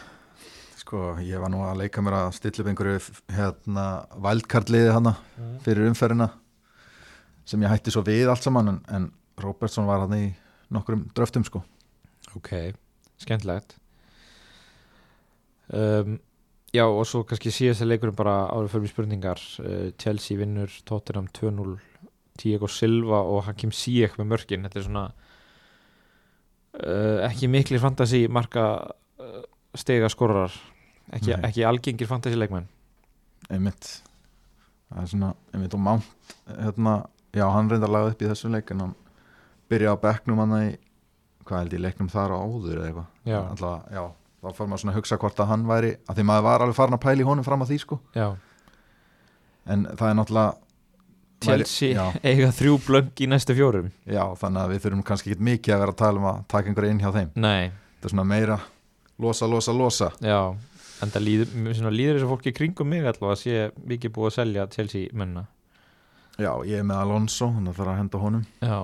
[0.83, 2.99] sko, ég var nú að leika mér að stilla upp einhverju
[3.33, 3.85] hérna
[4.23, 5.15] vældkartliði hana
[5.65, 6.29] fyrir umferðina
[7.47, 9.09] sem ég hætti svo við allt saman en, en
[9.43, 10.25] Robertson var hann í
[10.73, 11.63] nokkrum dröftum sko.
[12.37, 12.51] Ok,
[13.21, 13.75] skemmtilegt.
[15.73, 16.19] Um,
[16.73, 19.41] já og svo kannski síðast að leikurinn bara áður fyrir spurningar.
[19.61, 21.77] Uh, Chelsea vinnur Tottenham 2-0
[22.41, 25.07] Diego Silva og Hakim Ziyech með mörkin, þetta er svona
[26.81, 28.63] uh, ekki miklir fantasi marka
[29.21, 29.43] uh,
[29.77, 30.53] stega skorar
[31.13, 32.65] ekki, ekki algengir fantasi leikmenn
[33.51, 33.89] einmitt.
[34.89, 36.95] Það er svona, einmitt og Mount hérna,
[37.33, 38.95] já, hann reyndar að laga upp í þessum leik en hann
[39.71, 40.67] byrjaði á bekknum hann í
[41.43, 43.07] hvað held ég, leiknum þar á áður eða eitthvað.
[43.43, 44.03] Alltaf, já,
[44.43, 46.77] þá fór maður svona að hugsa hvort að hann væri að því maður var alveg
[46.79, 47.99] farin að pæla í honum fram að því sko.
[48.15, 48.27] Já,
[49.73, 50.59] en það er náttúrulega
[51.43, 53.89] Chelsea já, eiga þrjú blöng í næstu fjórum.
[54.07, 56.71] Já, þannig að við þurfum kannski ekki mikið að vera að tala um að taka
[56.71, 57.33] einhverja inn hjá þeim.
[57.35, 58.59] Nei, þetta er svona meira
[59.23, 60.09] losa, losa, losa.
[60.23, 60.39] Já,
[61.03, 64.37] en það líður, líður þessu fólki í kringum mig allavega að sé mikið búið að
[64.37, 65.43] selja Chelsea menna
[66.39, 68.45] já, ég er með Alonso, hann þarf að henda honum.
[68.63, 68.79] Já,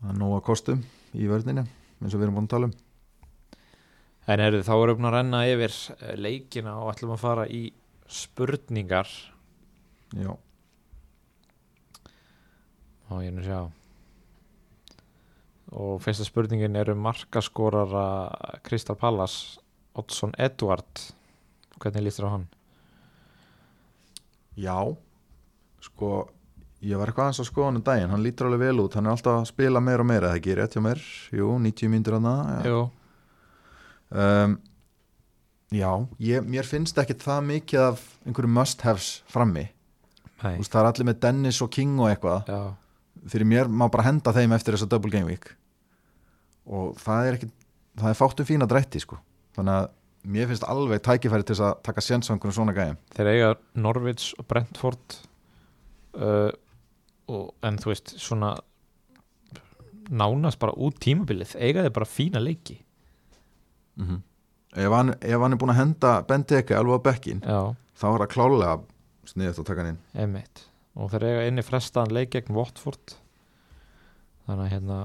[0.00, 0.84] það er nóg að kostum
[1.16, 2.76] í vörninni eins og við erum búin að tala um.
[4.30, 7.64] En heyrðu, þá erum við að renna yfir eh, leikina og ætlum að fara í
[8.10, 9.10] spurningar.
[10.18, 10.30] Já,
[13.10, 13.60] og ég er nú sjá.
[15.70, 18.06] Og fyrsta spurningin er um markaskorara
[18.66, 19.58] Kristal Pallas
[19.98, 21.08] Oddsson Edward.
[21.80, 22.48] Hvernig lístur á hann?
[24.60, 24.96] já.
[25.80, 26.28] Sko,
[26.80, 28.96] ég var eitthvað aðeins að skoða hann um daginn, hann lítur alveg vel út.
[28.96, 31.02] Hann er alltaf að spila meira og meira, það rétt hjá mér?
[31.36, 32.50] Jú, 90 mínútur hann.
[32.66, 32.80] Jú,
[34.14, 34.56] um,
[35.76, 35.90] já,
[36.30, 39.68] ég, mér finnst ekki það mikið af einhverju must haves frammi
[40.40, 42.48] veist, það er allir með Dennis og King og eitthvað.
[42.48, 45.50] Já, fyrir mér má bara henda þeim eftir þessa double game week.
[46.70, 47.50] Og það er ekki
[48.00, 49.18] það er fátt um fína drætti sko.
[49.58, 49.90] Þannig að
[50.34, 53.50] mér finnst alveg tækifæri til þess að taka séns á einhvern svona gæðum þeir eiga
[53.80, 55.16] Norwich og Brentford
[56.20, 56.50] uh,
[57.30, 58.54] og, en þú veist svona
[60.10, 62.80] nánast bara út tímabilið eiga þeir bara fína leiki.
[64.00, 64.22] Mm
[64.70, 68.22] ef, hann, ef hann er búin að henda Benteke alveg á bekkin já, þá er
[68.22, 68.74] það klálega
[69.30, 70.02] sniðið að taka hann inn.
[70.14, 70.62] Einmitt.
[70.94, 73.16] Og þeir eiga inni frestaðan leik gegn Watford.
[74.46, 75.00] Þannig að hérna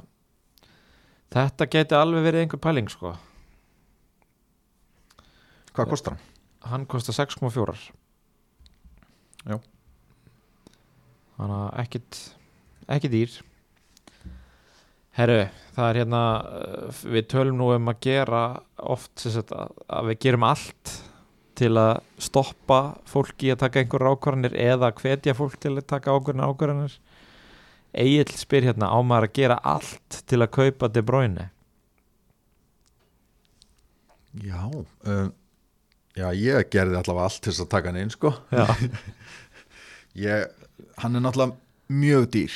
[1.35, 3.15] þetta geti alveg verið einhver pæling sko.
[5.75, 6.31] Hvað kostar hann?
[6.65, 7.75] hann kostar 6,4
[9.45, 9.59] Já.
[11.35, 12.21] Þannig að ekkit
[12.95, 13.35] ekki dýr.
[15.15, 15.39] Herru,
[15.77, 18.41] það er hérna uh, við tölum nú um að gera
[18.83, 20.95] oft sagt, að, við gerum allt
[21.55, 26.51] til að stoppa fólki að taka einhverjar ákvarðanir eða hvetja fólk til að taka ákvarðanir
[26.51, 26.97] ákvarðanir.
[27.95, 31.49] Egil spyr hérna á maður að gera allt til að kaupa De Bruyne?
[34.43, 35.31] Já um,
[36.15, 38.29] Já, ég gerði allavega allt til að taka hann inn sko.
[38.55, 38.67] Já,
[40.27, 40.45] ég,
[40.97, 41.55] hann er náttúrulega
[41.89, 42.55] mjög dýr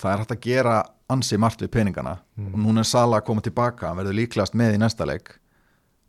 [0.00, 0.76] það er hægt að gera
[1.08, 2.52] ansi margt við peningana Mm.
[2.54, 5.30] og núna er Sala að koma tilbaka hann verður líklegast með í næsta leik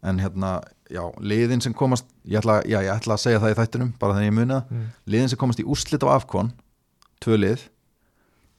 [0.03, 3.57] en hérna, já, liðin sem komast ég ætla, já, ég ætla að segja það í
[3.61, 4.85] þættinum bara þannig ég muni það, Mm.
[5.07, 6.51] liðin sem komast í úrslit á Afkon,
[7.21, 7.59] tvö lið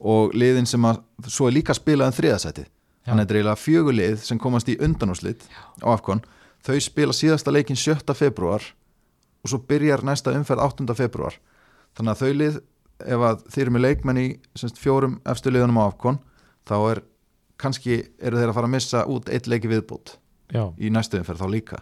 [0.00, 4.16] og liðin sem að svo er líka spilað um að þetta er eiginlega fjögur lið
[4.18, 5.40] sem komast í undanúrslit
[5.82, 6.20] á Afkon,
[6.64, 8.14] þau spila síðasta leikin 7.
[8.14, 8.62] februar
[9.44, 10.94] og svo byrjar næsta umferð 8.
[10.94, 11.34] februar
[11.96, 12.60] þannig að þau lið
[13.04, 14.28] ef að þeir eru með leikmenn í
[14.58, 16.18] semst, fjórum efstu liðunum á Afkon
[16.68, 17.02] þá er
[17.58, 20.16] kannski eru þeir að fara að missa út eitt leiki viðbútt
[20.54, 21.80] Já, í næstu umferð þá líka.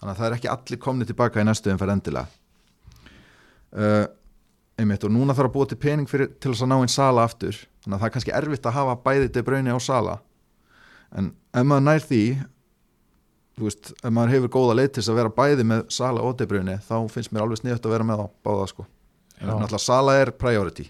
[0.00, 2.26] Þannig að það er ekki allir komni tilbaka í næstu umferð endilega.
[3.72, 4.06] Uh,
[4.80, 7.26] einmitt og núna þarf að búa til pening fyrir, til þess að ná einn sala
[7.28, 7.58] aftur.
[7.84, 10.16] Þannig að það er kannski erfitt að hafa bæði De Bruyne á sala.
[11.12, 12.22] En ef maður nær því
[13.58, 16.36] þú veist, ef maður hefur góða leið til þess að vera bæði með sala og
[16.40, 18.86] De Bruyne þá finnst mér alveg sniðut að vera með á báða sko.
[19.48, 20.86] Náttúrulega sala er priority.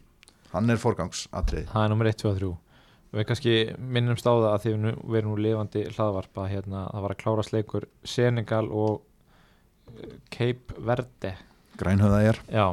[0.52, 1.66] Hann er forgangsatriði.
[1.70, 2.52] Það er nummer 1, 2 og 3
[3.12, 6.52] Við kannski minnumst á það að því við, nú, við erum nú lifandi hlaðvarp að
[6.54, 11.32] hérna, það var að klára sleikur Senegal og uh, Cape Verde.
[11.80, 12.66] Grænhöða er Já,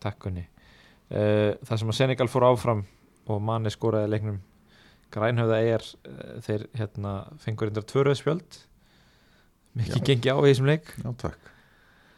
[0.00, 2.82] takk henni uh, Það sem að Senegal fór áfram
[3.30, 4.40] og manni skoraði leiknum
[5.14, 8.60] grænhöfða er uh, þeir hérna, fengur reyndar tvöröðspjöld
[9.80, 10.92] mikið gengi á í þessum leik.
[11.00, 11.50] Já takk.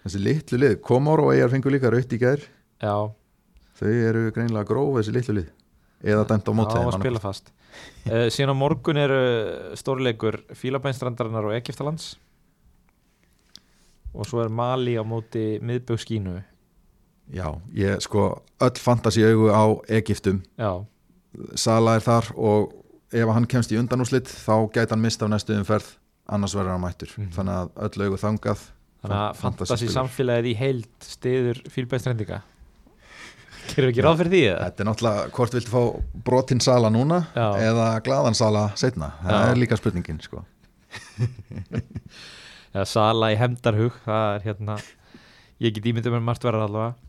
[0.02, 2.42] Þessi litlu lið, Komor og Eyjar fengur líka raut í gær
[2.82, 2.94] Já,
[3.78, 5.50] þau eru greinilega gróf þessi litlu lið.
[6.02, 6.78] Eða dæmt á móti
[8.10, 9.20] uh, síðan á morgun eru
[9.78, 12.16] stórleikur Fílabænstrandarinnar og Egiptalands
[14.12, 16.36] og svo er Mali á móti miðbögskínu
[17.32, 20.84] já, ég sko öll fantasi augu á Egiptum já,
[21.56, 22.74] Sala er þar og
[23.12, 25.94] ef hann kemst í undanúslit þá gæti hann mista á næstu umferð
[26.32, 27.10] annars verður hann mættur.
[27.16, 27.32] Mhm.
[27.36, 28.68] þannig að öll augu þangað
[29.02, 32.42] þannig að fantasi samfélagið í heild stiður Fílabænstrandinga
[33.72, 34.64] Gerum við ekki ráð fyrir því eða?
[34.66, 35.82] þetta er náttúrulega hvort viltu fá
[36.26, 37.46] brotinn Sala núna Já.
[37.68, 39.46] eða glaðan Sala setna það Já.
[39.52, 40.42] er líka spurningin sko.
[42.74, 44.76] Eða Sala í hemdarhug það er hérna
[45.62, 47.08] ég get ímyndið mér margt verðar allavega.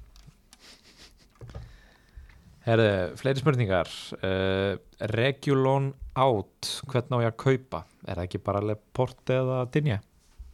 [2.63, 2.89] Herðu,
[3.19, 3.89] fleiri spurningar.
[4.23, 4.77] Uh,
[5.11, 7.83] Regulon out hvernig á ég að kaupa?
[8.07, 9.99] Er það ekki bara Leporte eða Dinja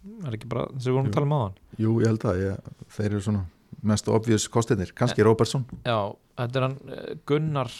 [0.07, 2.25] er það ekki bara þess að við vorum að tala um hann jú, ég held
[2.29, 3.41] að ég, þeir eru svona
[3.81, 7.71] mest obvious kostinir, kannski Robertson Já, þetta er hann eh, Gunnar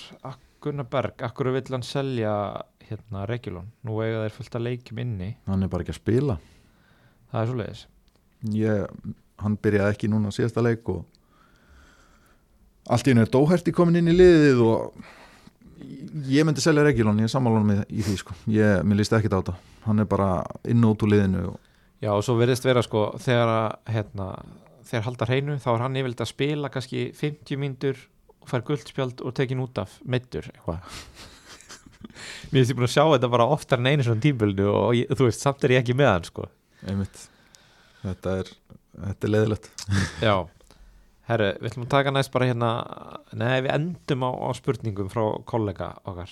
[0.64, 2.34] Gunnar Berg, akkur vill hann selja
[2.90, 6.36] hérna Regulon, nú eiga þeir fullt að leikjum inni, hann er bara ekki að spila.
[7.30, 7.86] Það er svo leiðis
[8.56, 9.00] ég,
[9.44, 11.06] hann byrjaði ekki núna síðasta leik og
[12.90, 15.02] allt í hennu er Dóherti komin inn í liðið og
[16.30, 18.38] ég myndi selja Regilon, ég er sammálunum með í því sko.
[18.52, 19.56] ég, mér líst ekki á þetta.
[19.86, 20.30] Hann er bara
[20.68, 21.60] inn út úr liðinu og,
[22.00, 24.28] Já, og svo verðist vera sko þegar að hérna,
[24.90, 28.00] þegar halda hreinu þá er hann yfirleitt að spila kannski 50 mínútur
[28.42, 30.86] og fær guldspjald og tekin út af meittur eitthvað.
[32.52, 35.10] Mér finnst ég búin að sjá þetta bara oftar en einu svona tímbilinu og ég,
[35.12, 36.48] þú veist, samt er ég ekki með hann sko.
[36.88, 37.26] Einmitt.
[38.00, 38.52] Þetta er,
[38.96, 39.66] þetta er leðilegt
[40.28, 40.36] Já,
[41.28, 42.70] herru, við ætlum að taka næst bara hérna
[43.36, 46.32] Nei, við endum á, á spurningum frá kollega okkar.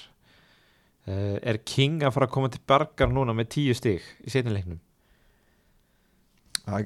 [1.08, 4.80] Uh, Er King að fara að koma til Bergar núna með tíu stig í setnileiknum?
[6.68, 6.86] Það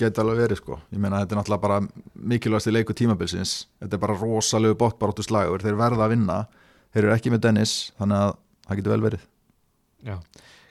[0.00, 0.80] geti alveg verið sko.
[0.94, 1.78] Ég meina þetta er náttúrulega bara
[2.32, 3.54] mikilvægst í leiku tímabilsins.
[3.82, 6.40] Þetta er bara rosalegu bótt bara áttu slagur þeir verða að vinna,
[6.94, 9.30] þeir eru ekki með Dennis þannig að það getur vel verið.
[10.06, 10.16] Já,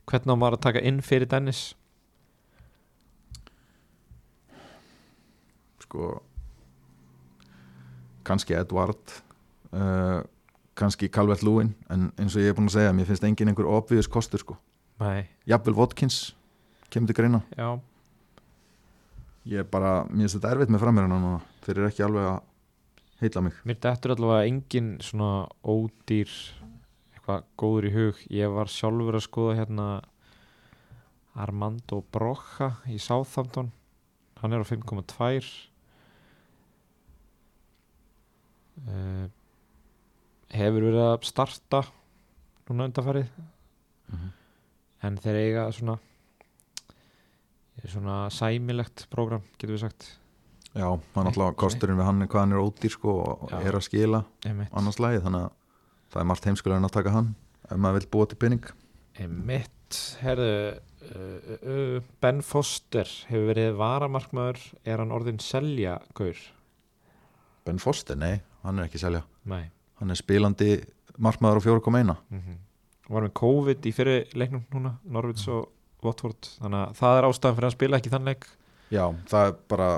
[0.09, 1.65] hvernig á maður að taka inn fyrir Dennis?
[5.85, 6.21] sko
[8.25, 9.15] kannski Edward
[9.71, 10.21] uh,
[10.75, 13.69] kannski Calvert Lewin en eins og ég er búin að segja, mér finnst engin einhver
[13.69, 14.57] obvious kostur sko,
[15.47, 16.33] jafnvel Watkins
[16.89, 17.77] kemur til greina, já
[19.45, 22.39] ég er bara mér finnst þetta erfitt með framherjana núna, þeir eru ekki alveg að
[23.21, 23.59] heilla mig.
[23.65, 25.29] Mér dettur allavega engin svona
[25.61, 26.33] ódýr
[27.15, 28.25] eitthvað góður í hug.
[28.33, 29.87] Ég var sjálfur að skoða hérna
[31.35, 33.71] Armando Broca í Southampton.
[34.41, 35.51] Hann er á 5,2
[38.85, 39.27] uh,
[40.55, 41.85] hefur verið að starta
[42.69, 43.29] núna undanfarið.
[44.05, 44.33] Mhm.
[45.05, 45.99] en þeir eiga svona
[47.93, 50.07] svona sæmilegt prógram getur við sagt.
[50.75, 53.59] Já, það er náttúrulega kosturinn við hann hvað hann er ódýr sko og Já.
[53.61, 55.53] er að skila einmitt, annars lagi, þannig að
[56.11, 57.29] það er margt heimskulega en að taka hann
[57.69, 58.67] ef maður vil búa til penning
[59.21, 60.01] einmitt.
[60.19, 60.75] Herðu uh,
[61.15, 64.59] uh, uh, Ben Foster hefur verið varamarkmaður.
[64.83, 66.41] Er hann orðin selja gaur?
[67.65, 69.23] Ben Foster, nei, hann er ekki selja.
[69.47, 69.69] Nei.
[70.01, 70.73] Hann er spilandi
[71.15, 72.61] markmaður á 4,1 mm
[73.11, 75.69] var með COVID í fyrir leiknum núna Norvits og
[76.07, 76.51] Watford.
[76.61, 78.47] Þannig að það er ástæðan fyrir að spila ekki þann leik.
[78.93, 79.89] Já, það er bara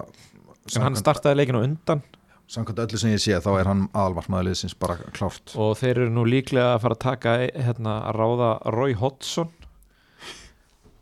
[0.76, 2.04] en hann startaði leikinu undan.
[2.48, 5.52] Samkvæmt öllu sem ég sé þá er hann aðalmarkmaður liðsins bara klárt.
[5.60, 9.52] Og þeir eru nú líklega að fara að taka hérna, að ráða Roy Hodgson.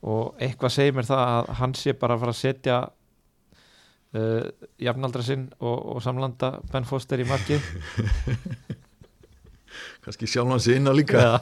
[0.05, 2.79] Og eitthvað segir mér það að hann sé bara að fara að setja
[4.17, 4.49] uh,
[4.81, 7.69] jafnaldra sinn og, og samlanda Ben Foster í markið
[10.05, 11.35] kannski sjálf hann sér inn á líka Já.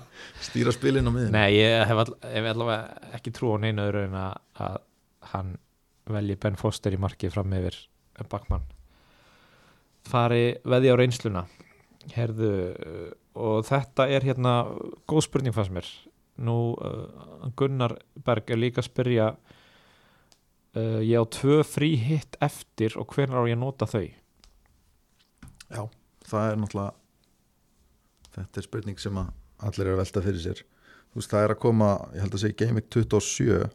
[0.50, 4.06] stýra spilin á miðin Nei, ég hef, all, hef allavega ekki trú á neina öðru
[4.08, 4.38] en að,
[4.68, 4.80] að
[5.34, 5.58] hann
[6.14, 7.78] velji Ben Foster í markið fram yfir
[8.32, 8.64] Bakmann
[10.08, 11.46] fari veði á reynsluna.
[12.14, 12.54] Herðu
[13.40, 14.56] og þetta er hérna
[15.10, 15.88] góð spurning fannst mér.
[16.44, 17.96] Nú uh, Gunnar
[18.26, 23.44] Berg er líka að spyrja uh, ég á tvö frí hitt eftir og hvernig á
[23.48, 24.08] ég að nota þau?
[25.74, 25.84] Já,
[26.30, 27.03] það er náttúrulega
[28.36, 30.62] þetta er spurning sem allir eru að velta fyrir sér.
[31.14, 33.70] Þú veist það er að koma, ég held að segja Game Week 27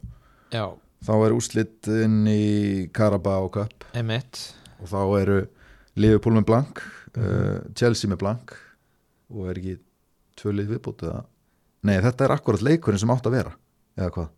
[0.51, 0.65] Já,
[1.07, 3.85] þá er úrslitin í Carabao Cup.
[3.95, 4.41] Emitt
[4.79, 5.37] og þá eru
[5.99, 7.25] Liverpool með blank Mhm.
[7.25, 8.51] uh, Chelsea með blank.
[9.33, 9.77] Og er ekki
[10.37, 11.23] tvö lið viðbútið að
[11.87, 13.51] nei þetta er akkurat leikurinn sem átt að vera
[13.97, 14.29] eða hvað?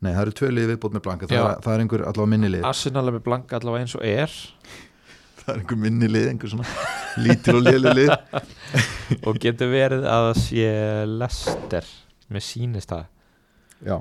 [0.00, 1.24] Nei það eru tvö lið viðbútið með blank.
[1.28, 2.64] Það, er, það er einhver allavega minni lið.
[2.70, 4.36] Arsenal er með blanka allavega eins og er.
[5.40, 6.64] Það er einhver minni lið, einhver svona
[7.18, 8.12] lítil og liðli lið.
[9.26, 10.66] Og getur verið að það sé
[11.10, 11.88] Lester
[12.30, 13.06] með sínist það.
[13.82, 13.96] Já,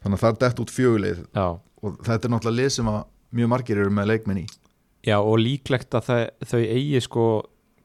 [0.00, 3.00] þannig að það er dett út fjögulið Já, og þetta er náttúrulega lið sem að
[3.36, 4.46] mjög margir eru með leikmenn í.
[5.04, 6.22] Já og líklegt að það,
[6.52, 7.26] þau eigi sko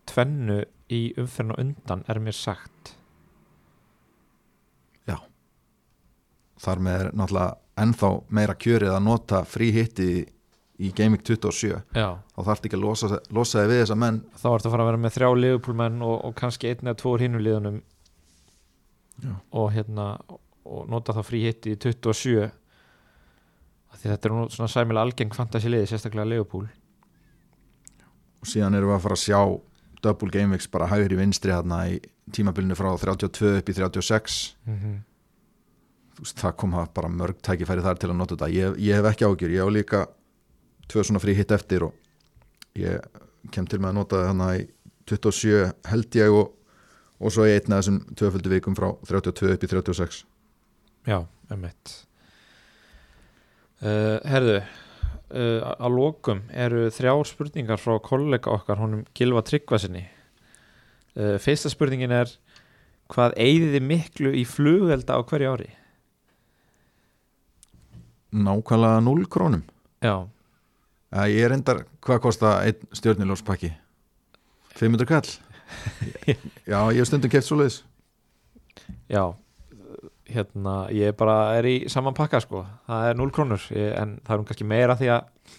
[0.07, 0.61] tvennu
[0.93, 2.95] í umferðinu undan er mér sagt.
[6.65, 10.09] Þar með er náttúrulega ennþá meira kjörið að nota frí hitti
[10.79, 12.07] í Week 27 Já.
[12.35, 14.21] Þá þarf ekki að losa, losa þig við þessa menn.
[14.35, 17.13] Þá ertu að fara að vera með þrjá liðupúlmenn og, og kannski einn eða tvo
[17.15, 17.83] úr hinu liðunum.
[19.23, 19.31] Já.
[19.55, 20.05] og hérna
[20.67, 22.49] og nota þá frí hitti í 27
[23.95, 26.65] Af því þetta er nú svona sæmilega algeng fantasi liði, sérstaklega liðupúl
[28.45, 29.39] og síðan erum við að fara að sjá
[30.05, 31.97] double game weeks bara hægri vinstri hérna í
[32.35, 35.03] tímabilinu frá 32 upp í 36 mm -hmm.
[36.15, 38.47] Þú veist, það kom það bara mörg tækifæri þar til að nota þetta.
[38.47, 40.07] Ég, ég hef ekki ágjur, ég hef líka
[40.91, 41.93] tvö svona frí hitt eftir og
[42.79, 43.03] ég
[43.53, 44.65] kem til með að nota hérna í
[45.09, 45.59] 27
[45.91, 46.49] held ég og,
[47.21, 50.23] og svo í einna þessum tvöföldu vikum frá 32 upp í 36
[51.05, 51.19] Já,
[51.53, 51.93] emmitt
[53.85, 61.37] uh, Herðu uh, að lokum eru þrjár spurningar frá kollega okkar honum Gilva Tryggvasinni uh,
[61.41, 62.33] Fyrsta spurningin er
[63.13, 65.73] hvað eigðiði miklu í flugelda á hverju ári?
[68.35, 69.63] nákvæmlega 0 krónum.
[70.01, 70.27] Já,
[71.31, 73.71] ég er endar, hvað kosta einn stjórnilóspakki
[74.75, 75.29] 500 kall?
[76.71, 77.81] Já, ég hef stundum keft svo leiðis
[79.09, 79.23] já
[80.29, 84.41] hérna, ég bara er í saman pakka sko, það er 0 krónur en það er
[84.41, 85.53] nú kannski meira því að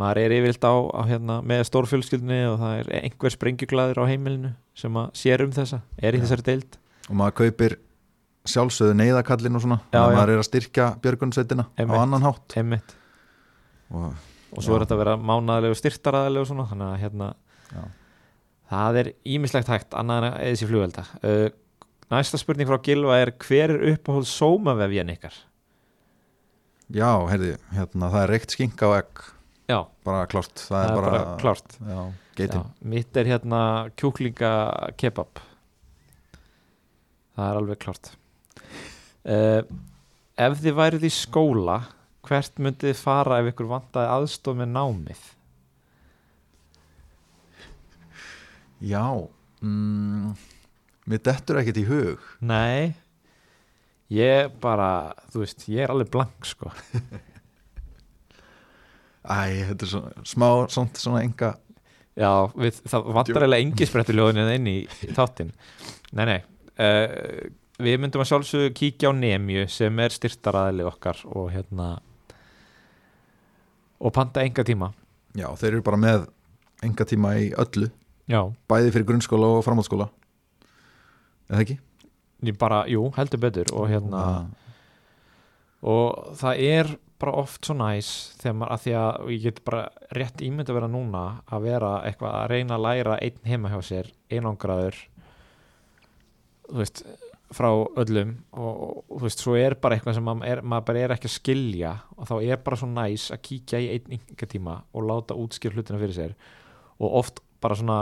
[0.00, 4.52] maður er yfirlt á, á hérna, með stórfjölskyldni og það er einhver sprengjuglaður á heimilinu
[4.78, 6.24] sem að sér um þessa, er í Já.
[6.24, 6.78] þessari deild.
[7.10, 7.76] Og maður kaupir
[8.48, 10.16] sjálfsögðu neyðakallin og svona Já, að já.
[10.16, 12.56] maður er að styrkja björgunsveitina á annan hátt.
[12.56, 12.94] einmitt.
[13.92, 14.14] Og,
[14.50, 14.76] og svo Já.
[14.76, 17.28] er þetta að vera mánaðilegu styrtaraðilegu og svona þannig að hérna
[17.70, 17.82] Já.
[18.74, 21.46] það er ímislegt hægt annað en eða sér flugvelda uh,
[22.10, 25.36] næsta spurning frá Gilva er hver er uppáhald sómavefjan ykkar?
[26.90, 29.22] já, heyrði, hérna, það er reykt skinka og egg.
[29.70, 31.76] Já, bara klart, það, það er bara, klárt.
[31.78, 32.00] Já,
[32.40, 33.60] Já, mitt er hérna
[34.00, 34.50] kjúklinga
[34.98, 35.42] kebab.
[37.36, 38.12] Það er alveg klárt.
[39.20, 39.60] Uh,
[40.40, 41.76] ef þið værið í skóla
[42.30, 45.26] hvert myndið þið fara ef ykkur vantaði aðstof með námið?
[48.80, 49.04] Já,
[49.60, 50.32] mm,
[51.10, 52.26] mér dettur ekkert í hug.
[52.40, 52.94] Nei
[54.10, 56.72] Ég bara, þú veist, ég er alveg blank sko.
[59.20, 61.50] Æ, þetta er svona, smá svona, svona enga
[62.18, 64.78] Já, við, það vantar eiginlega engi sprettu ljóðin inn í,
[65.14, 65.52] þáttinn.
[66.16, 66.38] Nei, nei
[66.82, 71.92] uh, Við myndum að sjálfsögðu kíkja á Nemju sem er styrtaraðili okkar og hérna
[74.00, 74.90] og panta enga tíma.
[75.36, 76.26] Já, þeir eru bara með
[76.86, 77.90] enga tíma í öllu.
[78.30, 78.40] Já,
[78.70, 80.08] bæði fyrir grunnskóla og framhaldsskóla.
[81.50, 81.78] Eða ekki?
[82.56, 84.24] bara, jú, heldur betur og hérna.
[85.84, 89.82] Og það er bara oft svo næs þegar maður, að því að ég get bara
[90.16, 93.80] rétt ímynd að vera núna að vera eitthvað að reyna að læra einn heima hjá
[93.84, 94.96] sér, einangraður
[96.70, 97.02] þú veist
[97.54, 101.02] frá öllum og, og þú veist, svo er bara eitthvað sem maður, er, maður bara
[101.02, 104.48] er ekki að skilja og þá er bara svo næs að kíkja í einn ynga
[104.50, 106.34] tíma og láta útskýr hlutina fyrir sér
[107.00, 108.00] og oft bara svona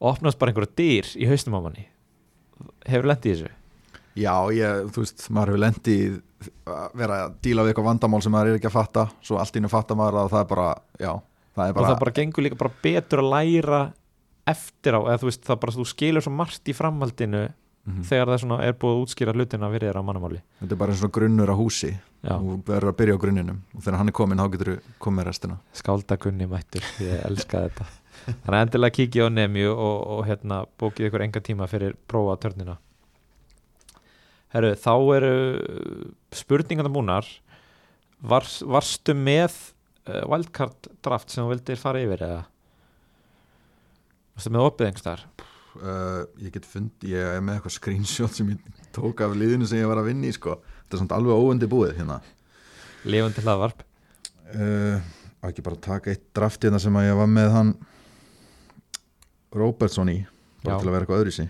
[0.00, 1.86] opnast bara einhverja dyr í haustum á manni.
[2.88, 3.54] Hefur lendið þessu?
[4.18, 5.96] Já, ég, þú veist, maður hefur lendi
[6.70, 9.54] að vera að díla við eitthvað vandamál sem maður er ekki að fatta svo allt
[9.54, 11.12] í hennu fatta maður að það er bara, já,
[11.54, 13.80] það er og bara, það bara gengur líka bara betur að læra
[14.50, 17.42] eftir á, eða þú veist, það bara þú skilur svo margt í framhaldinu
[17.86, 18.02] Mhm.
[18.04, 20.42] þegar það svona er búið að útskýra hlutina fyrir þér á mannamáli.
[20.60, 21.94] Þetta er bara eins og grunnur á húsi.
[22.20, 23.62] Já, og verður að byrja á grunninum.
[23.74, 25.56] Og þegar hann er komin þá getur þú komið restina.
[25.72, 27.86] Skáldakunni mættur, ég elska þetta.
[28.26, 32.36] Þannig að endilega kikið á nefnju og, og hérna bókið ykkur enga tíma fyrir prófa
[32.42, 32.76] törnina
[34.50, 35.34] Herru, þá eru
[36.34, 37.26] spurningarna búnar.
[38.20, 39.54] Var, varstu með
[40.10, 42.40] uh, wildcard draft sem þú vildir fara yfir eða?
[44.34, 45.22] Varstu með opið einhverstaðar?
[45.78, 49.80] Uh, ég get fund, ég er með eitthvað screenshot sem ég tók af liðinu sem
[49.80, 50.58] ég var að vinna í sko.
[50.82, 52.18] þetta er samt alveg óundi búið hérna.
[53.06, 54.98] Lifandi hlaðvarp uh,
[55.40, 57.72] að ekki bara taka eitt draft hérna sem að ég var með hann
[59.56, 60.18] Robertson í
[60.64, 60.80] bara Já.
[60.82, 61.48] til að vera eitthvað öðru sí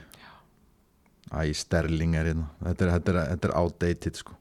[1.31, 2.49] Æ, Sterling er hérna.
[2.59, 4.33] Þetta er, þetta er, þetta er outdated sko.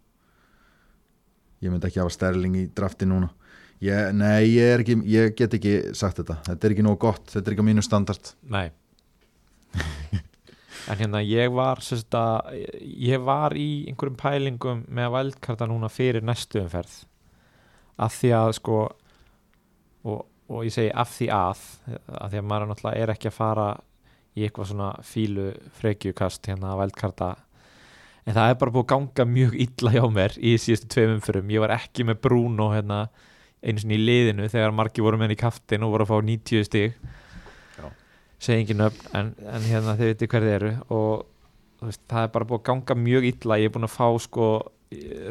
[1.61, 3.30] Ég myndi ekki hafa Sterling í drafti núna.
[3.86, 6.39] Ég, nei, ég, er ekki, ég get ekki sagt þetta.
[6.47, 8.32] Þetta er ekki nógu gott, þetta er ekki á mínu standard.
[8.49, 8.71] Nei
[10.89, 16.26] En hérna ég var sérst að ég var í einhverjum pælingum með vældkarta núna fyrir
[16.26, 16.95] næstu umferð.
[17.99, 18.80] Af því að sko
[20.07, 21.61] og, og ég segi af því að
[21.93, 23.67] af því að maður náttúrulega er ekki að fara
[24.34, 25.47] í eitthvað svona fílu
[25.78, 27.30] frekjukast hérna að vældkarta.
[28.26, 31.53] En það er bara búið að ganga mjög illa hjá mér í síðustu tveim umfyrum
[31.53, 33.03] ég var ekki með Bruno hérna
[33.61, 36.30] einu sinni í liðinu þegar margi voru með henni í kaftin og voru að fá
[36.30, 36.99] 90 stig
[38.39, 41.25] segi ekki nöfn en, en hérna þið veitir hverði eru og
[41.83, 43.57] veist, það er bara búið að ganga mjög illa.
[43.59, 44.47] Ég er búin að fá sko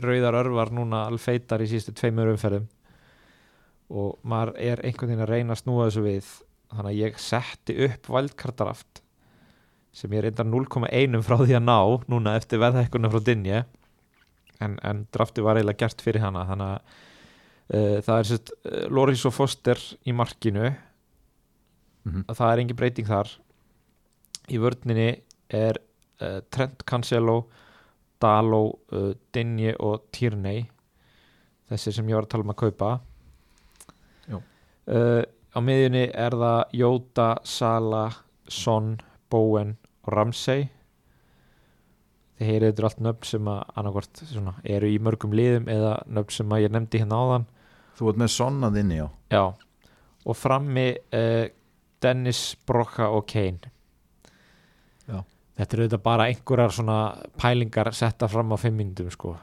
[0.04, 2.68] rauðar örvar núna alfeitar í síðustu tveimur umferðum.
[3.88, 6.30] Og maður er einhvern veginn að reyna að snúa þessu við.
[6.68, 9.02] Þannig að ég setti upp valdkartaraft
[9.96, 11.78] sem ég reyndar 0,1 frá því að ná
[12.12, 13.62] núna eftir veðhækkunum frá Dinje
[14.62, 16.44] en, en drafti var eiginlega gert fyrir hana.
[16.50, 20.68] Þannig að uh, það er sérst uh, Loris og Foster í markinu
[22.04, 22.24] Mhm.
[22.28, 23.32] að það er engin breyting þar.
[24.48, 25.08] Í vörninni
[25.50, 25.78] er
[26.22, 27.44] uh, Trent Cancelo
[28.20, 30.64] Dalo, uh, Dinje og Tierney.
[31.68, 33.00] Þessi sem ég var að tala um að kaupa.
[34.28, 34.38] Já.
[34.38, 35.22] uh,
[35.52, 38.06] á miðjunni er það Jóta, Sala
[38.48, 38.96] Son,
[39.30, 39.76] Bowen
[40.06, 40.68] og Ramsey.
[42.38, 46.36] Þið heyrið þetta allt nöfn sem að annarkvort svona, eru í mörgum liðum eða nöfn
[46.36, 47.46] sem að ég nefndi hérna áðan.
[47.98, 49.42] Þú ert með sonnað inni á Já,
[50.24, 50.84] og frammi
[51.18, 51.46] uh,
[52.02, 53.72] Dennis, Brocca og Kane
[55.08, 55.22] Já.
[55.58, 56.98] Þetta eru auðvitað bara einhverjar svona
[57.40, 59.34] pælingar setta fram á fimm myndum sko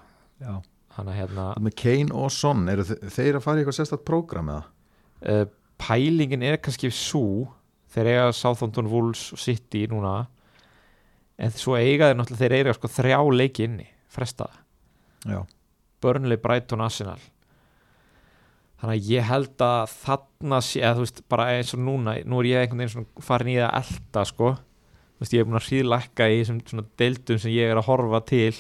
[0.41, 0.61] Já.
[0.95, 3.77] Þannig að hérna ert með Kane og Son, eru þe- þeir að fara í eitthvað
[3.81, 4.63] sérstætt prógram eða?
[5.27, 5.45] uh,
[5.81, 7.49] pælingin er kannski svo
[7.95, 10.13] þeir eiga Southampton Wolves og City núna
[11.37, 14.61] en svo eiga þeir náttúrulega þeir eiga sko þrjá leiki inni frestaða
[15.27, 15.41] Já.
[16.03, 17.19] Burnley, Brighton, Arsenal
[18.81, 22.41] þannig að ég held að þarna sé, eða þú veist, bara eins og núna nú
[22.41, 25.59] er ég einhvern veginn svona farin í að elda sko, þú veist, ég er búin
[25.59, 28.51] að hríðlækka í þessum svona deildum sem ég er að horfa til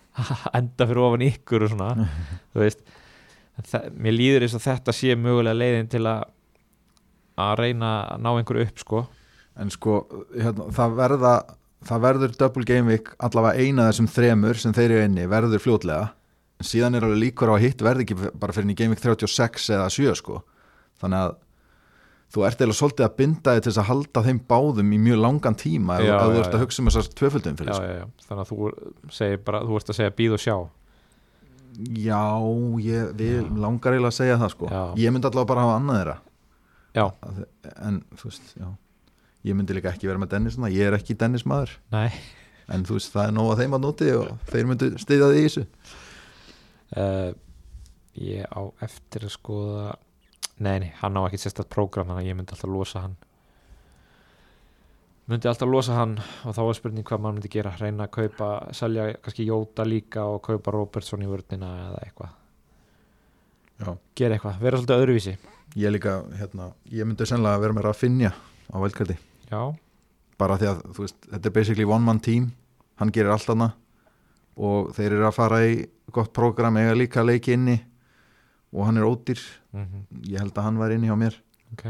[0.58, 1.90] enda fyrir ofan ykkur og svona
[2.52, 2.86] þú veist,
[3.62, 6.30] það, mér líður eins og þetta sé mögulega leiðin til að
[7.34, 9.00] að reyna að ná einhverju upp sko.
[9.58, 9.94] En sko,
[10.34, 11.32] hérna, það verða
[11.84, 16.12] það verður double game week allavega eina þessum þremur sem þeir eru inni verður fljótlega
[16.62, 19.70] síðan er alveg líkur á að hitt verði ekki bara fyrir í game week 36
[19.74, 20.42] eða 7 sko.
[21.02, 21.34] Þannig að
[22.34, 25.20] þú ert eða svolítið að binda þig til þess að halda þeim báðum í mjög
[25.22, 27.84] langan tíma Já, ef þú ert að hugsa um þessar tvöföldum já, sko.
[27.84, 28.06] já, já.
[28.28, 30.56] þannig að þú segir bara, þú ert að segja býð og sjá.
[31.98, 32.22] Já,
[32.78, 34.70] ég langar eiginlega að segja það sko.
[34.70, 34.82] Já.
[35.04, 36.16] ég myndi allavega bara hafa annað þeirra.
[36.94, 37.44] Já, Að-
[37.88, 38.68] en þú veist, já.
[39.44, 40.70] Ég myndi líka ekki vera með Dennis svona.
[40.72, 41.74] ég er ekki Dennis maður.
[41.92, 42.10] Nei.
[42.70, 45.40] En þú veist, það er nóg að þeim að nóti og þeir myndu styðja því
[45.42, 45.66] í þessu
[47.00, 47.30] uh,
[48.14, 49.94] ég á eftir að skoða
[50.62, 53.16] nei, nei, hann á ekki sérstætt prógram þannig að ég myndi alltaf losa hann.
[55.30, 57.74] Myndi alltaf losa hann og þá er spurning hvað maður myndi gera.
[57.80, 62.34] Reyna að kaupa, selja kannski Jóta líka og kaupa Robertson í vörnina eða eitthvað,
[64.14, 65.36] gera eitthvað, vera svolítið öðruvísi.
[65.80, 68.34] Ég líka, hérna, ég myndi sennilega vera með Rafinha
[68.70, 68.76] á
[69.50, 69.62] já,
[70.38, 72.52] bara því að, þú veist, þetta er basically one man team.
[73.00, 73.72] Hann gerir allt hana
[74.56, 75.76] og þeir eru að fara í
[76.14, 77.78] gott prógram, eiga líka leiki inni.
[78.74, 79.42] Og hann er ódýr.
[79.74, 81.36] Mm ég held að hann var inni hjá mér.
[81.74, 81.84] Ok.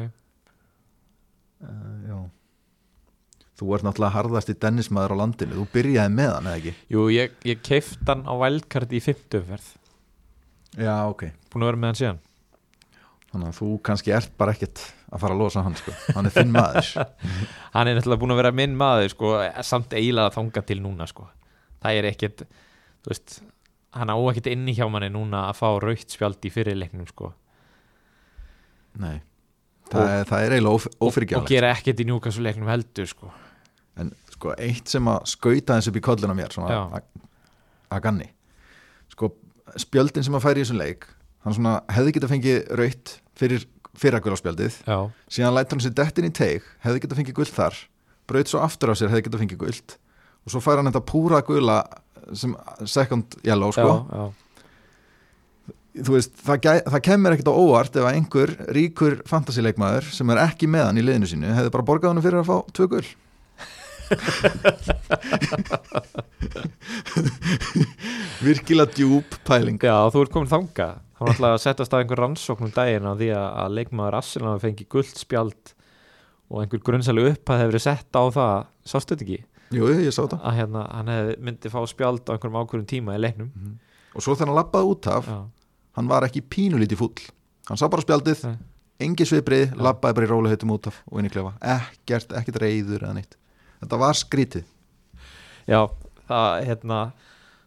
[1.64, 2.24] Uh,
[3.58, 5.56] þú ert náttúrulega harðast í dennismæður á landinu.
[5.60, 6.74] Þú byrjaði með hann, eða ekki?
[6.92, 9.72] jú, ég, ég keift hann á vældkarti í fimmtumferð
[10.78, 11.28] já, ok.
[11.52, 12.20] Búin að vera með hann síðan.
[13.30, 14.82] Þannig að þú kannski ert bara ekkert
[15.14, 16.90] að fara að losa hann, sko, hann er þinn maður.
[17.74, 19.32] Hann er náttúrulega búin að vera minn maður sko,
[19.66, 21.26] samt eiginlega að þanga til núna sko.
[21.84, 22.44] Það er ekkert
[23.06, 23.38] veist,
[23.94, 27.32] hann á ekkert inni hjá manni núna að fá raukt spjald í fyrirleiknum sko.
[29.00, 29.18] nei,
[29.92, 33.30] það, er, það er eiginlega óf, og gera ekkert í Newcastle leiknum heldur sko.
[34.00, 38.30] en sko eitt sem að skauta þessu upp í kolluna mér að- ganni
[39.12, 39.30] sko
[39.78, 41.06] spjöldin sem að færi í þessum leik
[41.44, 44.76] hann svona hefði geta fengið raut fyrir fyrragul á spjaldið.
[44.88, 44.98] Já,
[45.30, 47.76] síðan lætur hann sér dettin í teig hefði geta fengið guld þar.
[48.26, 49.94] Braut svo aftur á sér hefði geta fengið guld
[50.44, 51.78] og svo fær hann þetta púra gula
[52.36, 52.52] sem
[52.88, 53.90] second yellow já, sko.
[54.08, 54.24] Já.
[56.06, 56.56] þú veist, það,
[56.94, 61.00] það kemur ekkert á óvart ef að einhver ríkur fantasileikmaður sem er ekki með hann
[61.00, 63.08] í liðinu sínu hefði bara borgað hann fyrir að fá tvö gul.
[68.44, 69.78] Virkilega djúb pæling.
[69.80, 73.12] Já, þú ert komin þanga þá var alltaf að setjast að einhver rannsóknum daginn á
[73.14, 75.64] því að, að leikmaður Arsenal fengi guldspjald
[76.50, 78.56] og einhver grunnsælu upp að hefur verið sett á það.
[78.84, 79.40] Sástu þetta ekki?
[79.72, 80.40] Jú, ég sá þetta.
[80.44, 83.50] Að hérna, hann hefði myndi fá spjald á einhverjum ákvörðum tíma í leiknum.
[84.14, 85.40] Og svo hann lappaði út af já,
[85.98, 87.26] hann var ekki pínulítið fúll.
[87.70, 88.56] Hann sá bara spjaldið, Nei.
[89.06, 89.80] engi sviprið Já.
[89.88, 91.54] lappaði bara í rólihautum út af og inn í klefa.
[91.64, 93.38] Ekkert, ekkert reyður eða neitt.
[93.80, 94.66] Þetta var skrítið.
[95.64, 95.80] Já
[96.28, 96.98] það, hérna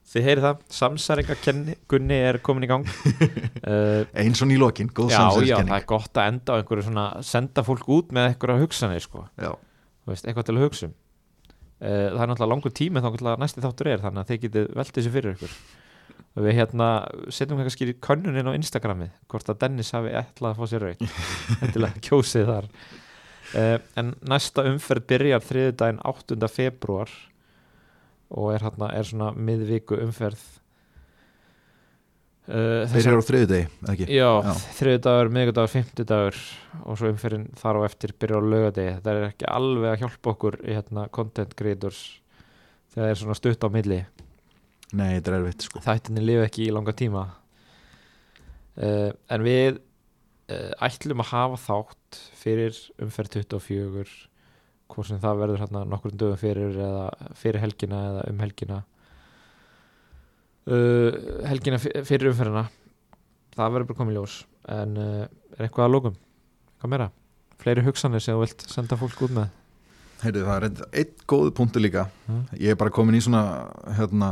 [0.08, 2.88] þið heyrið það, samsæringakunni er komin í gang.
[2.88, 7.08] Uh, eins og nýlokin, góð já, já, það er gott að enda á einhverju svona
[7.28, 9.26] senda fólk út með einhverja hugsanir sko,
[10.08, 10.96] veist, eitthvað til að hugsa um
[11.80, 13.10] það er náttúrulega langur tími þá
[13.42, 15.58] næsti þáttur er, þannig að þið getið velt þessu fyrir ykkur.
[16.38, 16.88] Og við hérna
[17.34, 21.04] setjum kannski í könnunin á Instagramið hvort að Dennis hafi ætlað að fá sér rauk
[21.66, 22.70] endilega kjósið þar.
[23.48, 26.50] Uh, en næsta umferð byrjar þriðudaginn 8.
[26.52, 27.14] februar
[28.28, 30.42] og er, hérna, er svona miðviku umferð
[32.48, 34.08] uh, þeir eru á þriðu degi, ekki?
[34.12, 34.52] Já, Já.
[34.80, 36.40] þriðudagur, miðgudagur, fimmtudagur
[36.84, 40.34] og svo umferðin þar á eftir byrja á laugadegi þetta er ekki alveg að hjálpa
[40.34, 42.06] okkur í hérna content creators
[42.94, 44.00] þegar það er svona stutt á milli.
[44.96, 45.84] Nei, þetta er erfitt sko.
[45.84, 47.28] Þættinni lifa ekki í langa tíma.
[48.78, 49.80] Uh, en við
[50.54, 54.18] uh, ætlum að hafa þátt fyrir umferð 24
[54.88, 58.78] hvort sem það verður hérna nokkur dögum fyrir eða fyrir helgina eða um helgina
[60.68, 62.68] uh, helgina fyrir umferðina.
[63.58, 64.42] Það verður bara komið ljós.
[64.70, 65.24] En uh,
[65.58, 66.20] er eitthvað að lókum
[66.78, 67.08] hvað meira?
[67.62, 69.50] fleiri hugsanir sem þú vilt senda fólk út með?
[70.22, 72.08] Heyrðu, það er einn góð punktu líka.
[72.26, 72.46] Mm.
[72.62, 73.42] ég er bara komin í svona
[73.98, 74.32] hérna,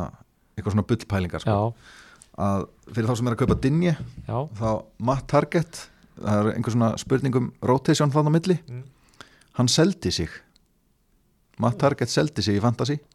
[0.56, 1.58] eitthvað svona bullpælingar sko.
[2.42, 4.70] að fyrir þá sem er að kaupa dinje já, þá
[5.08, 8.58] Matt Target það er einhver svona spurningum rotation þannig á milli.
[8.70, 8.84] Mm.
[9.56, 10.30] hann seldi sig.
[11.60, 12.98] Matt Target seldi sig í Fantasy.
[12.98, 13.15] Þannig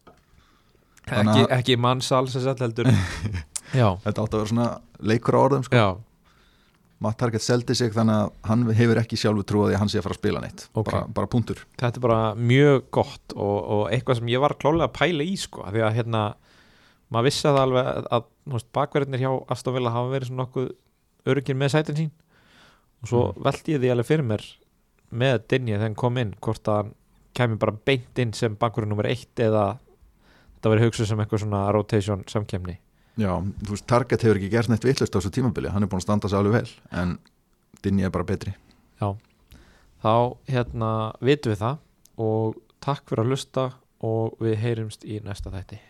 [1.09, 2.89] ekki, ekki mannsal sem sagt heldur
[3.71, 4.69] þetta átti að vera svona
[5.07, 5.83] leikur á orðum sko.
[7.01, 10.03] Matt Target seldi sig þannig að hann hefur ekki sjálfu trúið að hann sé að
[10.05, 10.85] fara að spila neitt Ok.
[10.91, 14.85] bara, bara punktur þetta er bara mjög gott og, og eitthvað sem ég var klálega
[14.91, 16.21] að pæla í sko, því að hérna
[17.11, 20.69] maður vissi að alveg að, að bakverðinir hjá Aston Villa hafa verið svona nokkuð
[21.33, 22.11] örugir með sætin sín
[23.01, 23.41] og svo Mm.
[23.49, 24.43] veldi ég því alveg fyrir mér
[25.11, 26.93] með Dinje þegar hann kom inn hvort að hann
[27.35, 29.65] kæmi bara beint inn sem bakverðin nummer eitt eða
[30.61, 32.77] þetta verið hugsuð sem eitthvað svona rotation samkemni
[33.19, 35.99] Já, þú veist, Target hefur ekki gert neitt vittlust á þessu tímabili, hann er búin
[35.99, 37.17] að standa sig alveg vel en
[37.81, 38.53] Dinje er bara betri.
[40.01, 40.13] Þá
[40.49, 40.89] hérna
[41.21, 43.65] vitum við það og takk fyrir að hlusta
[44.05, 45.81] og við heyrumst í næsta þætti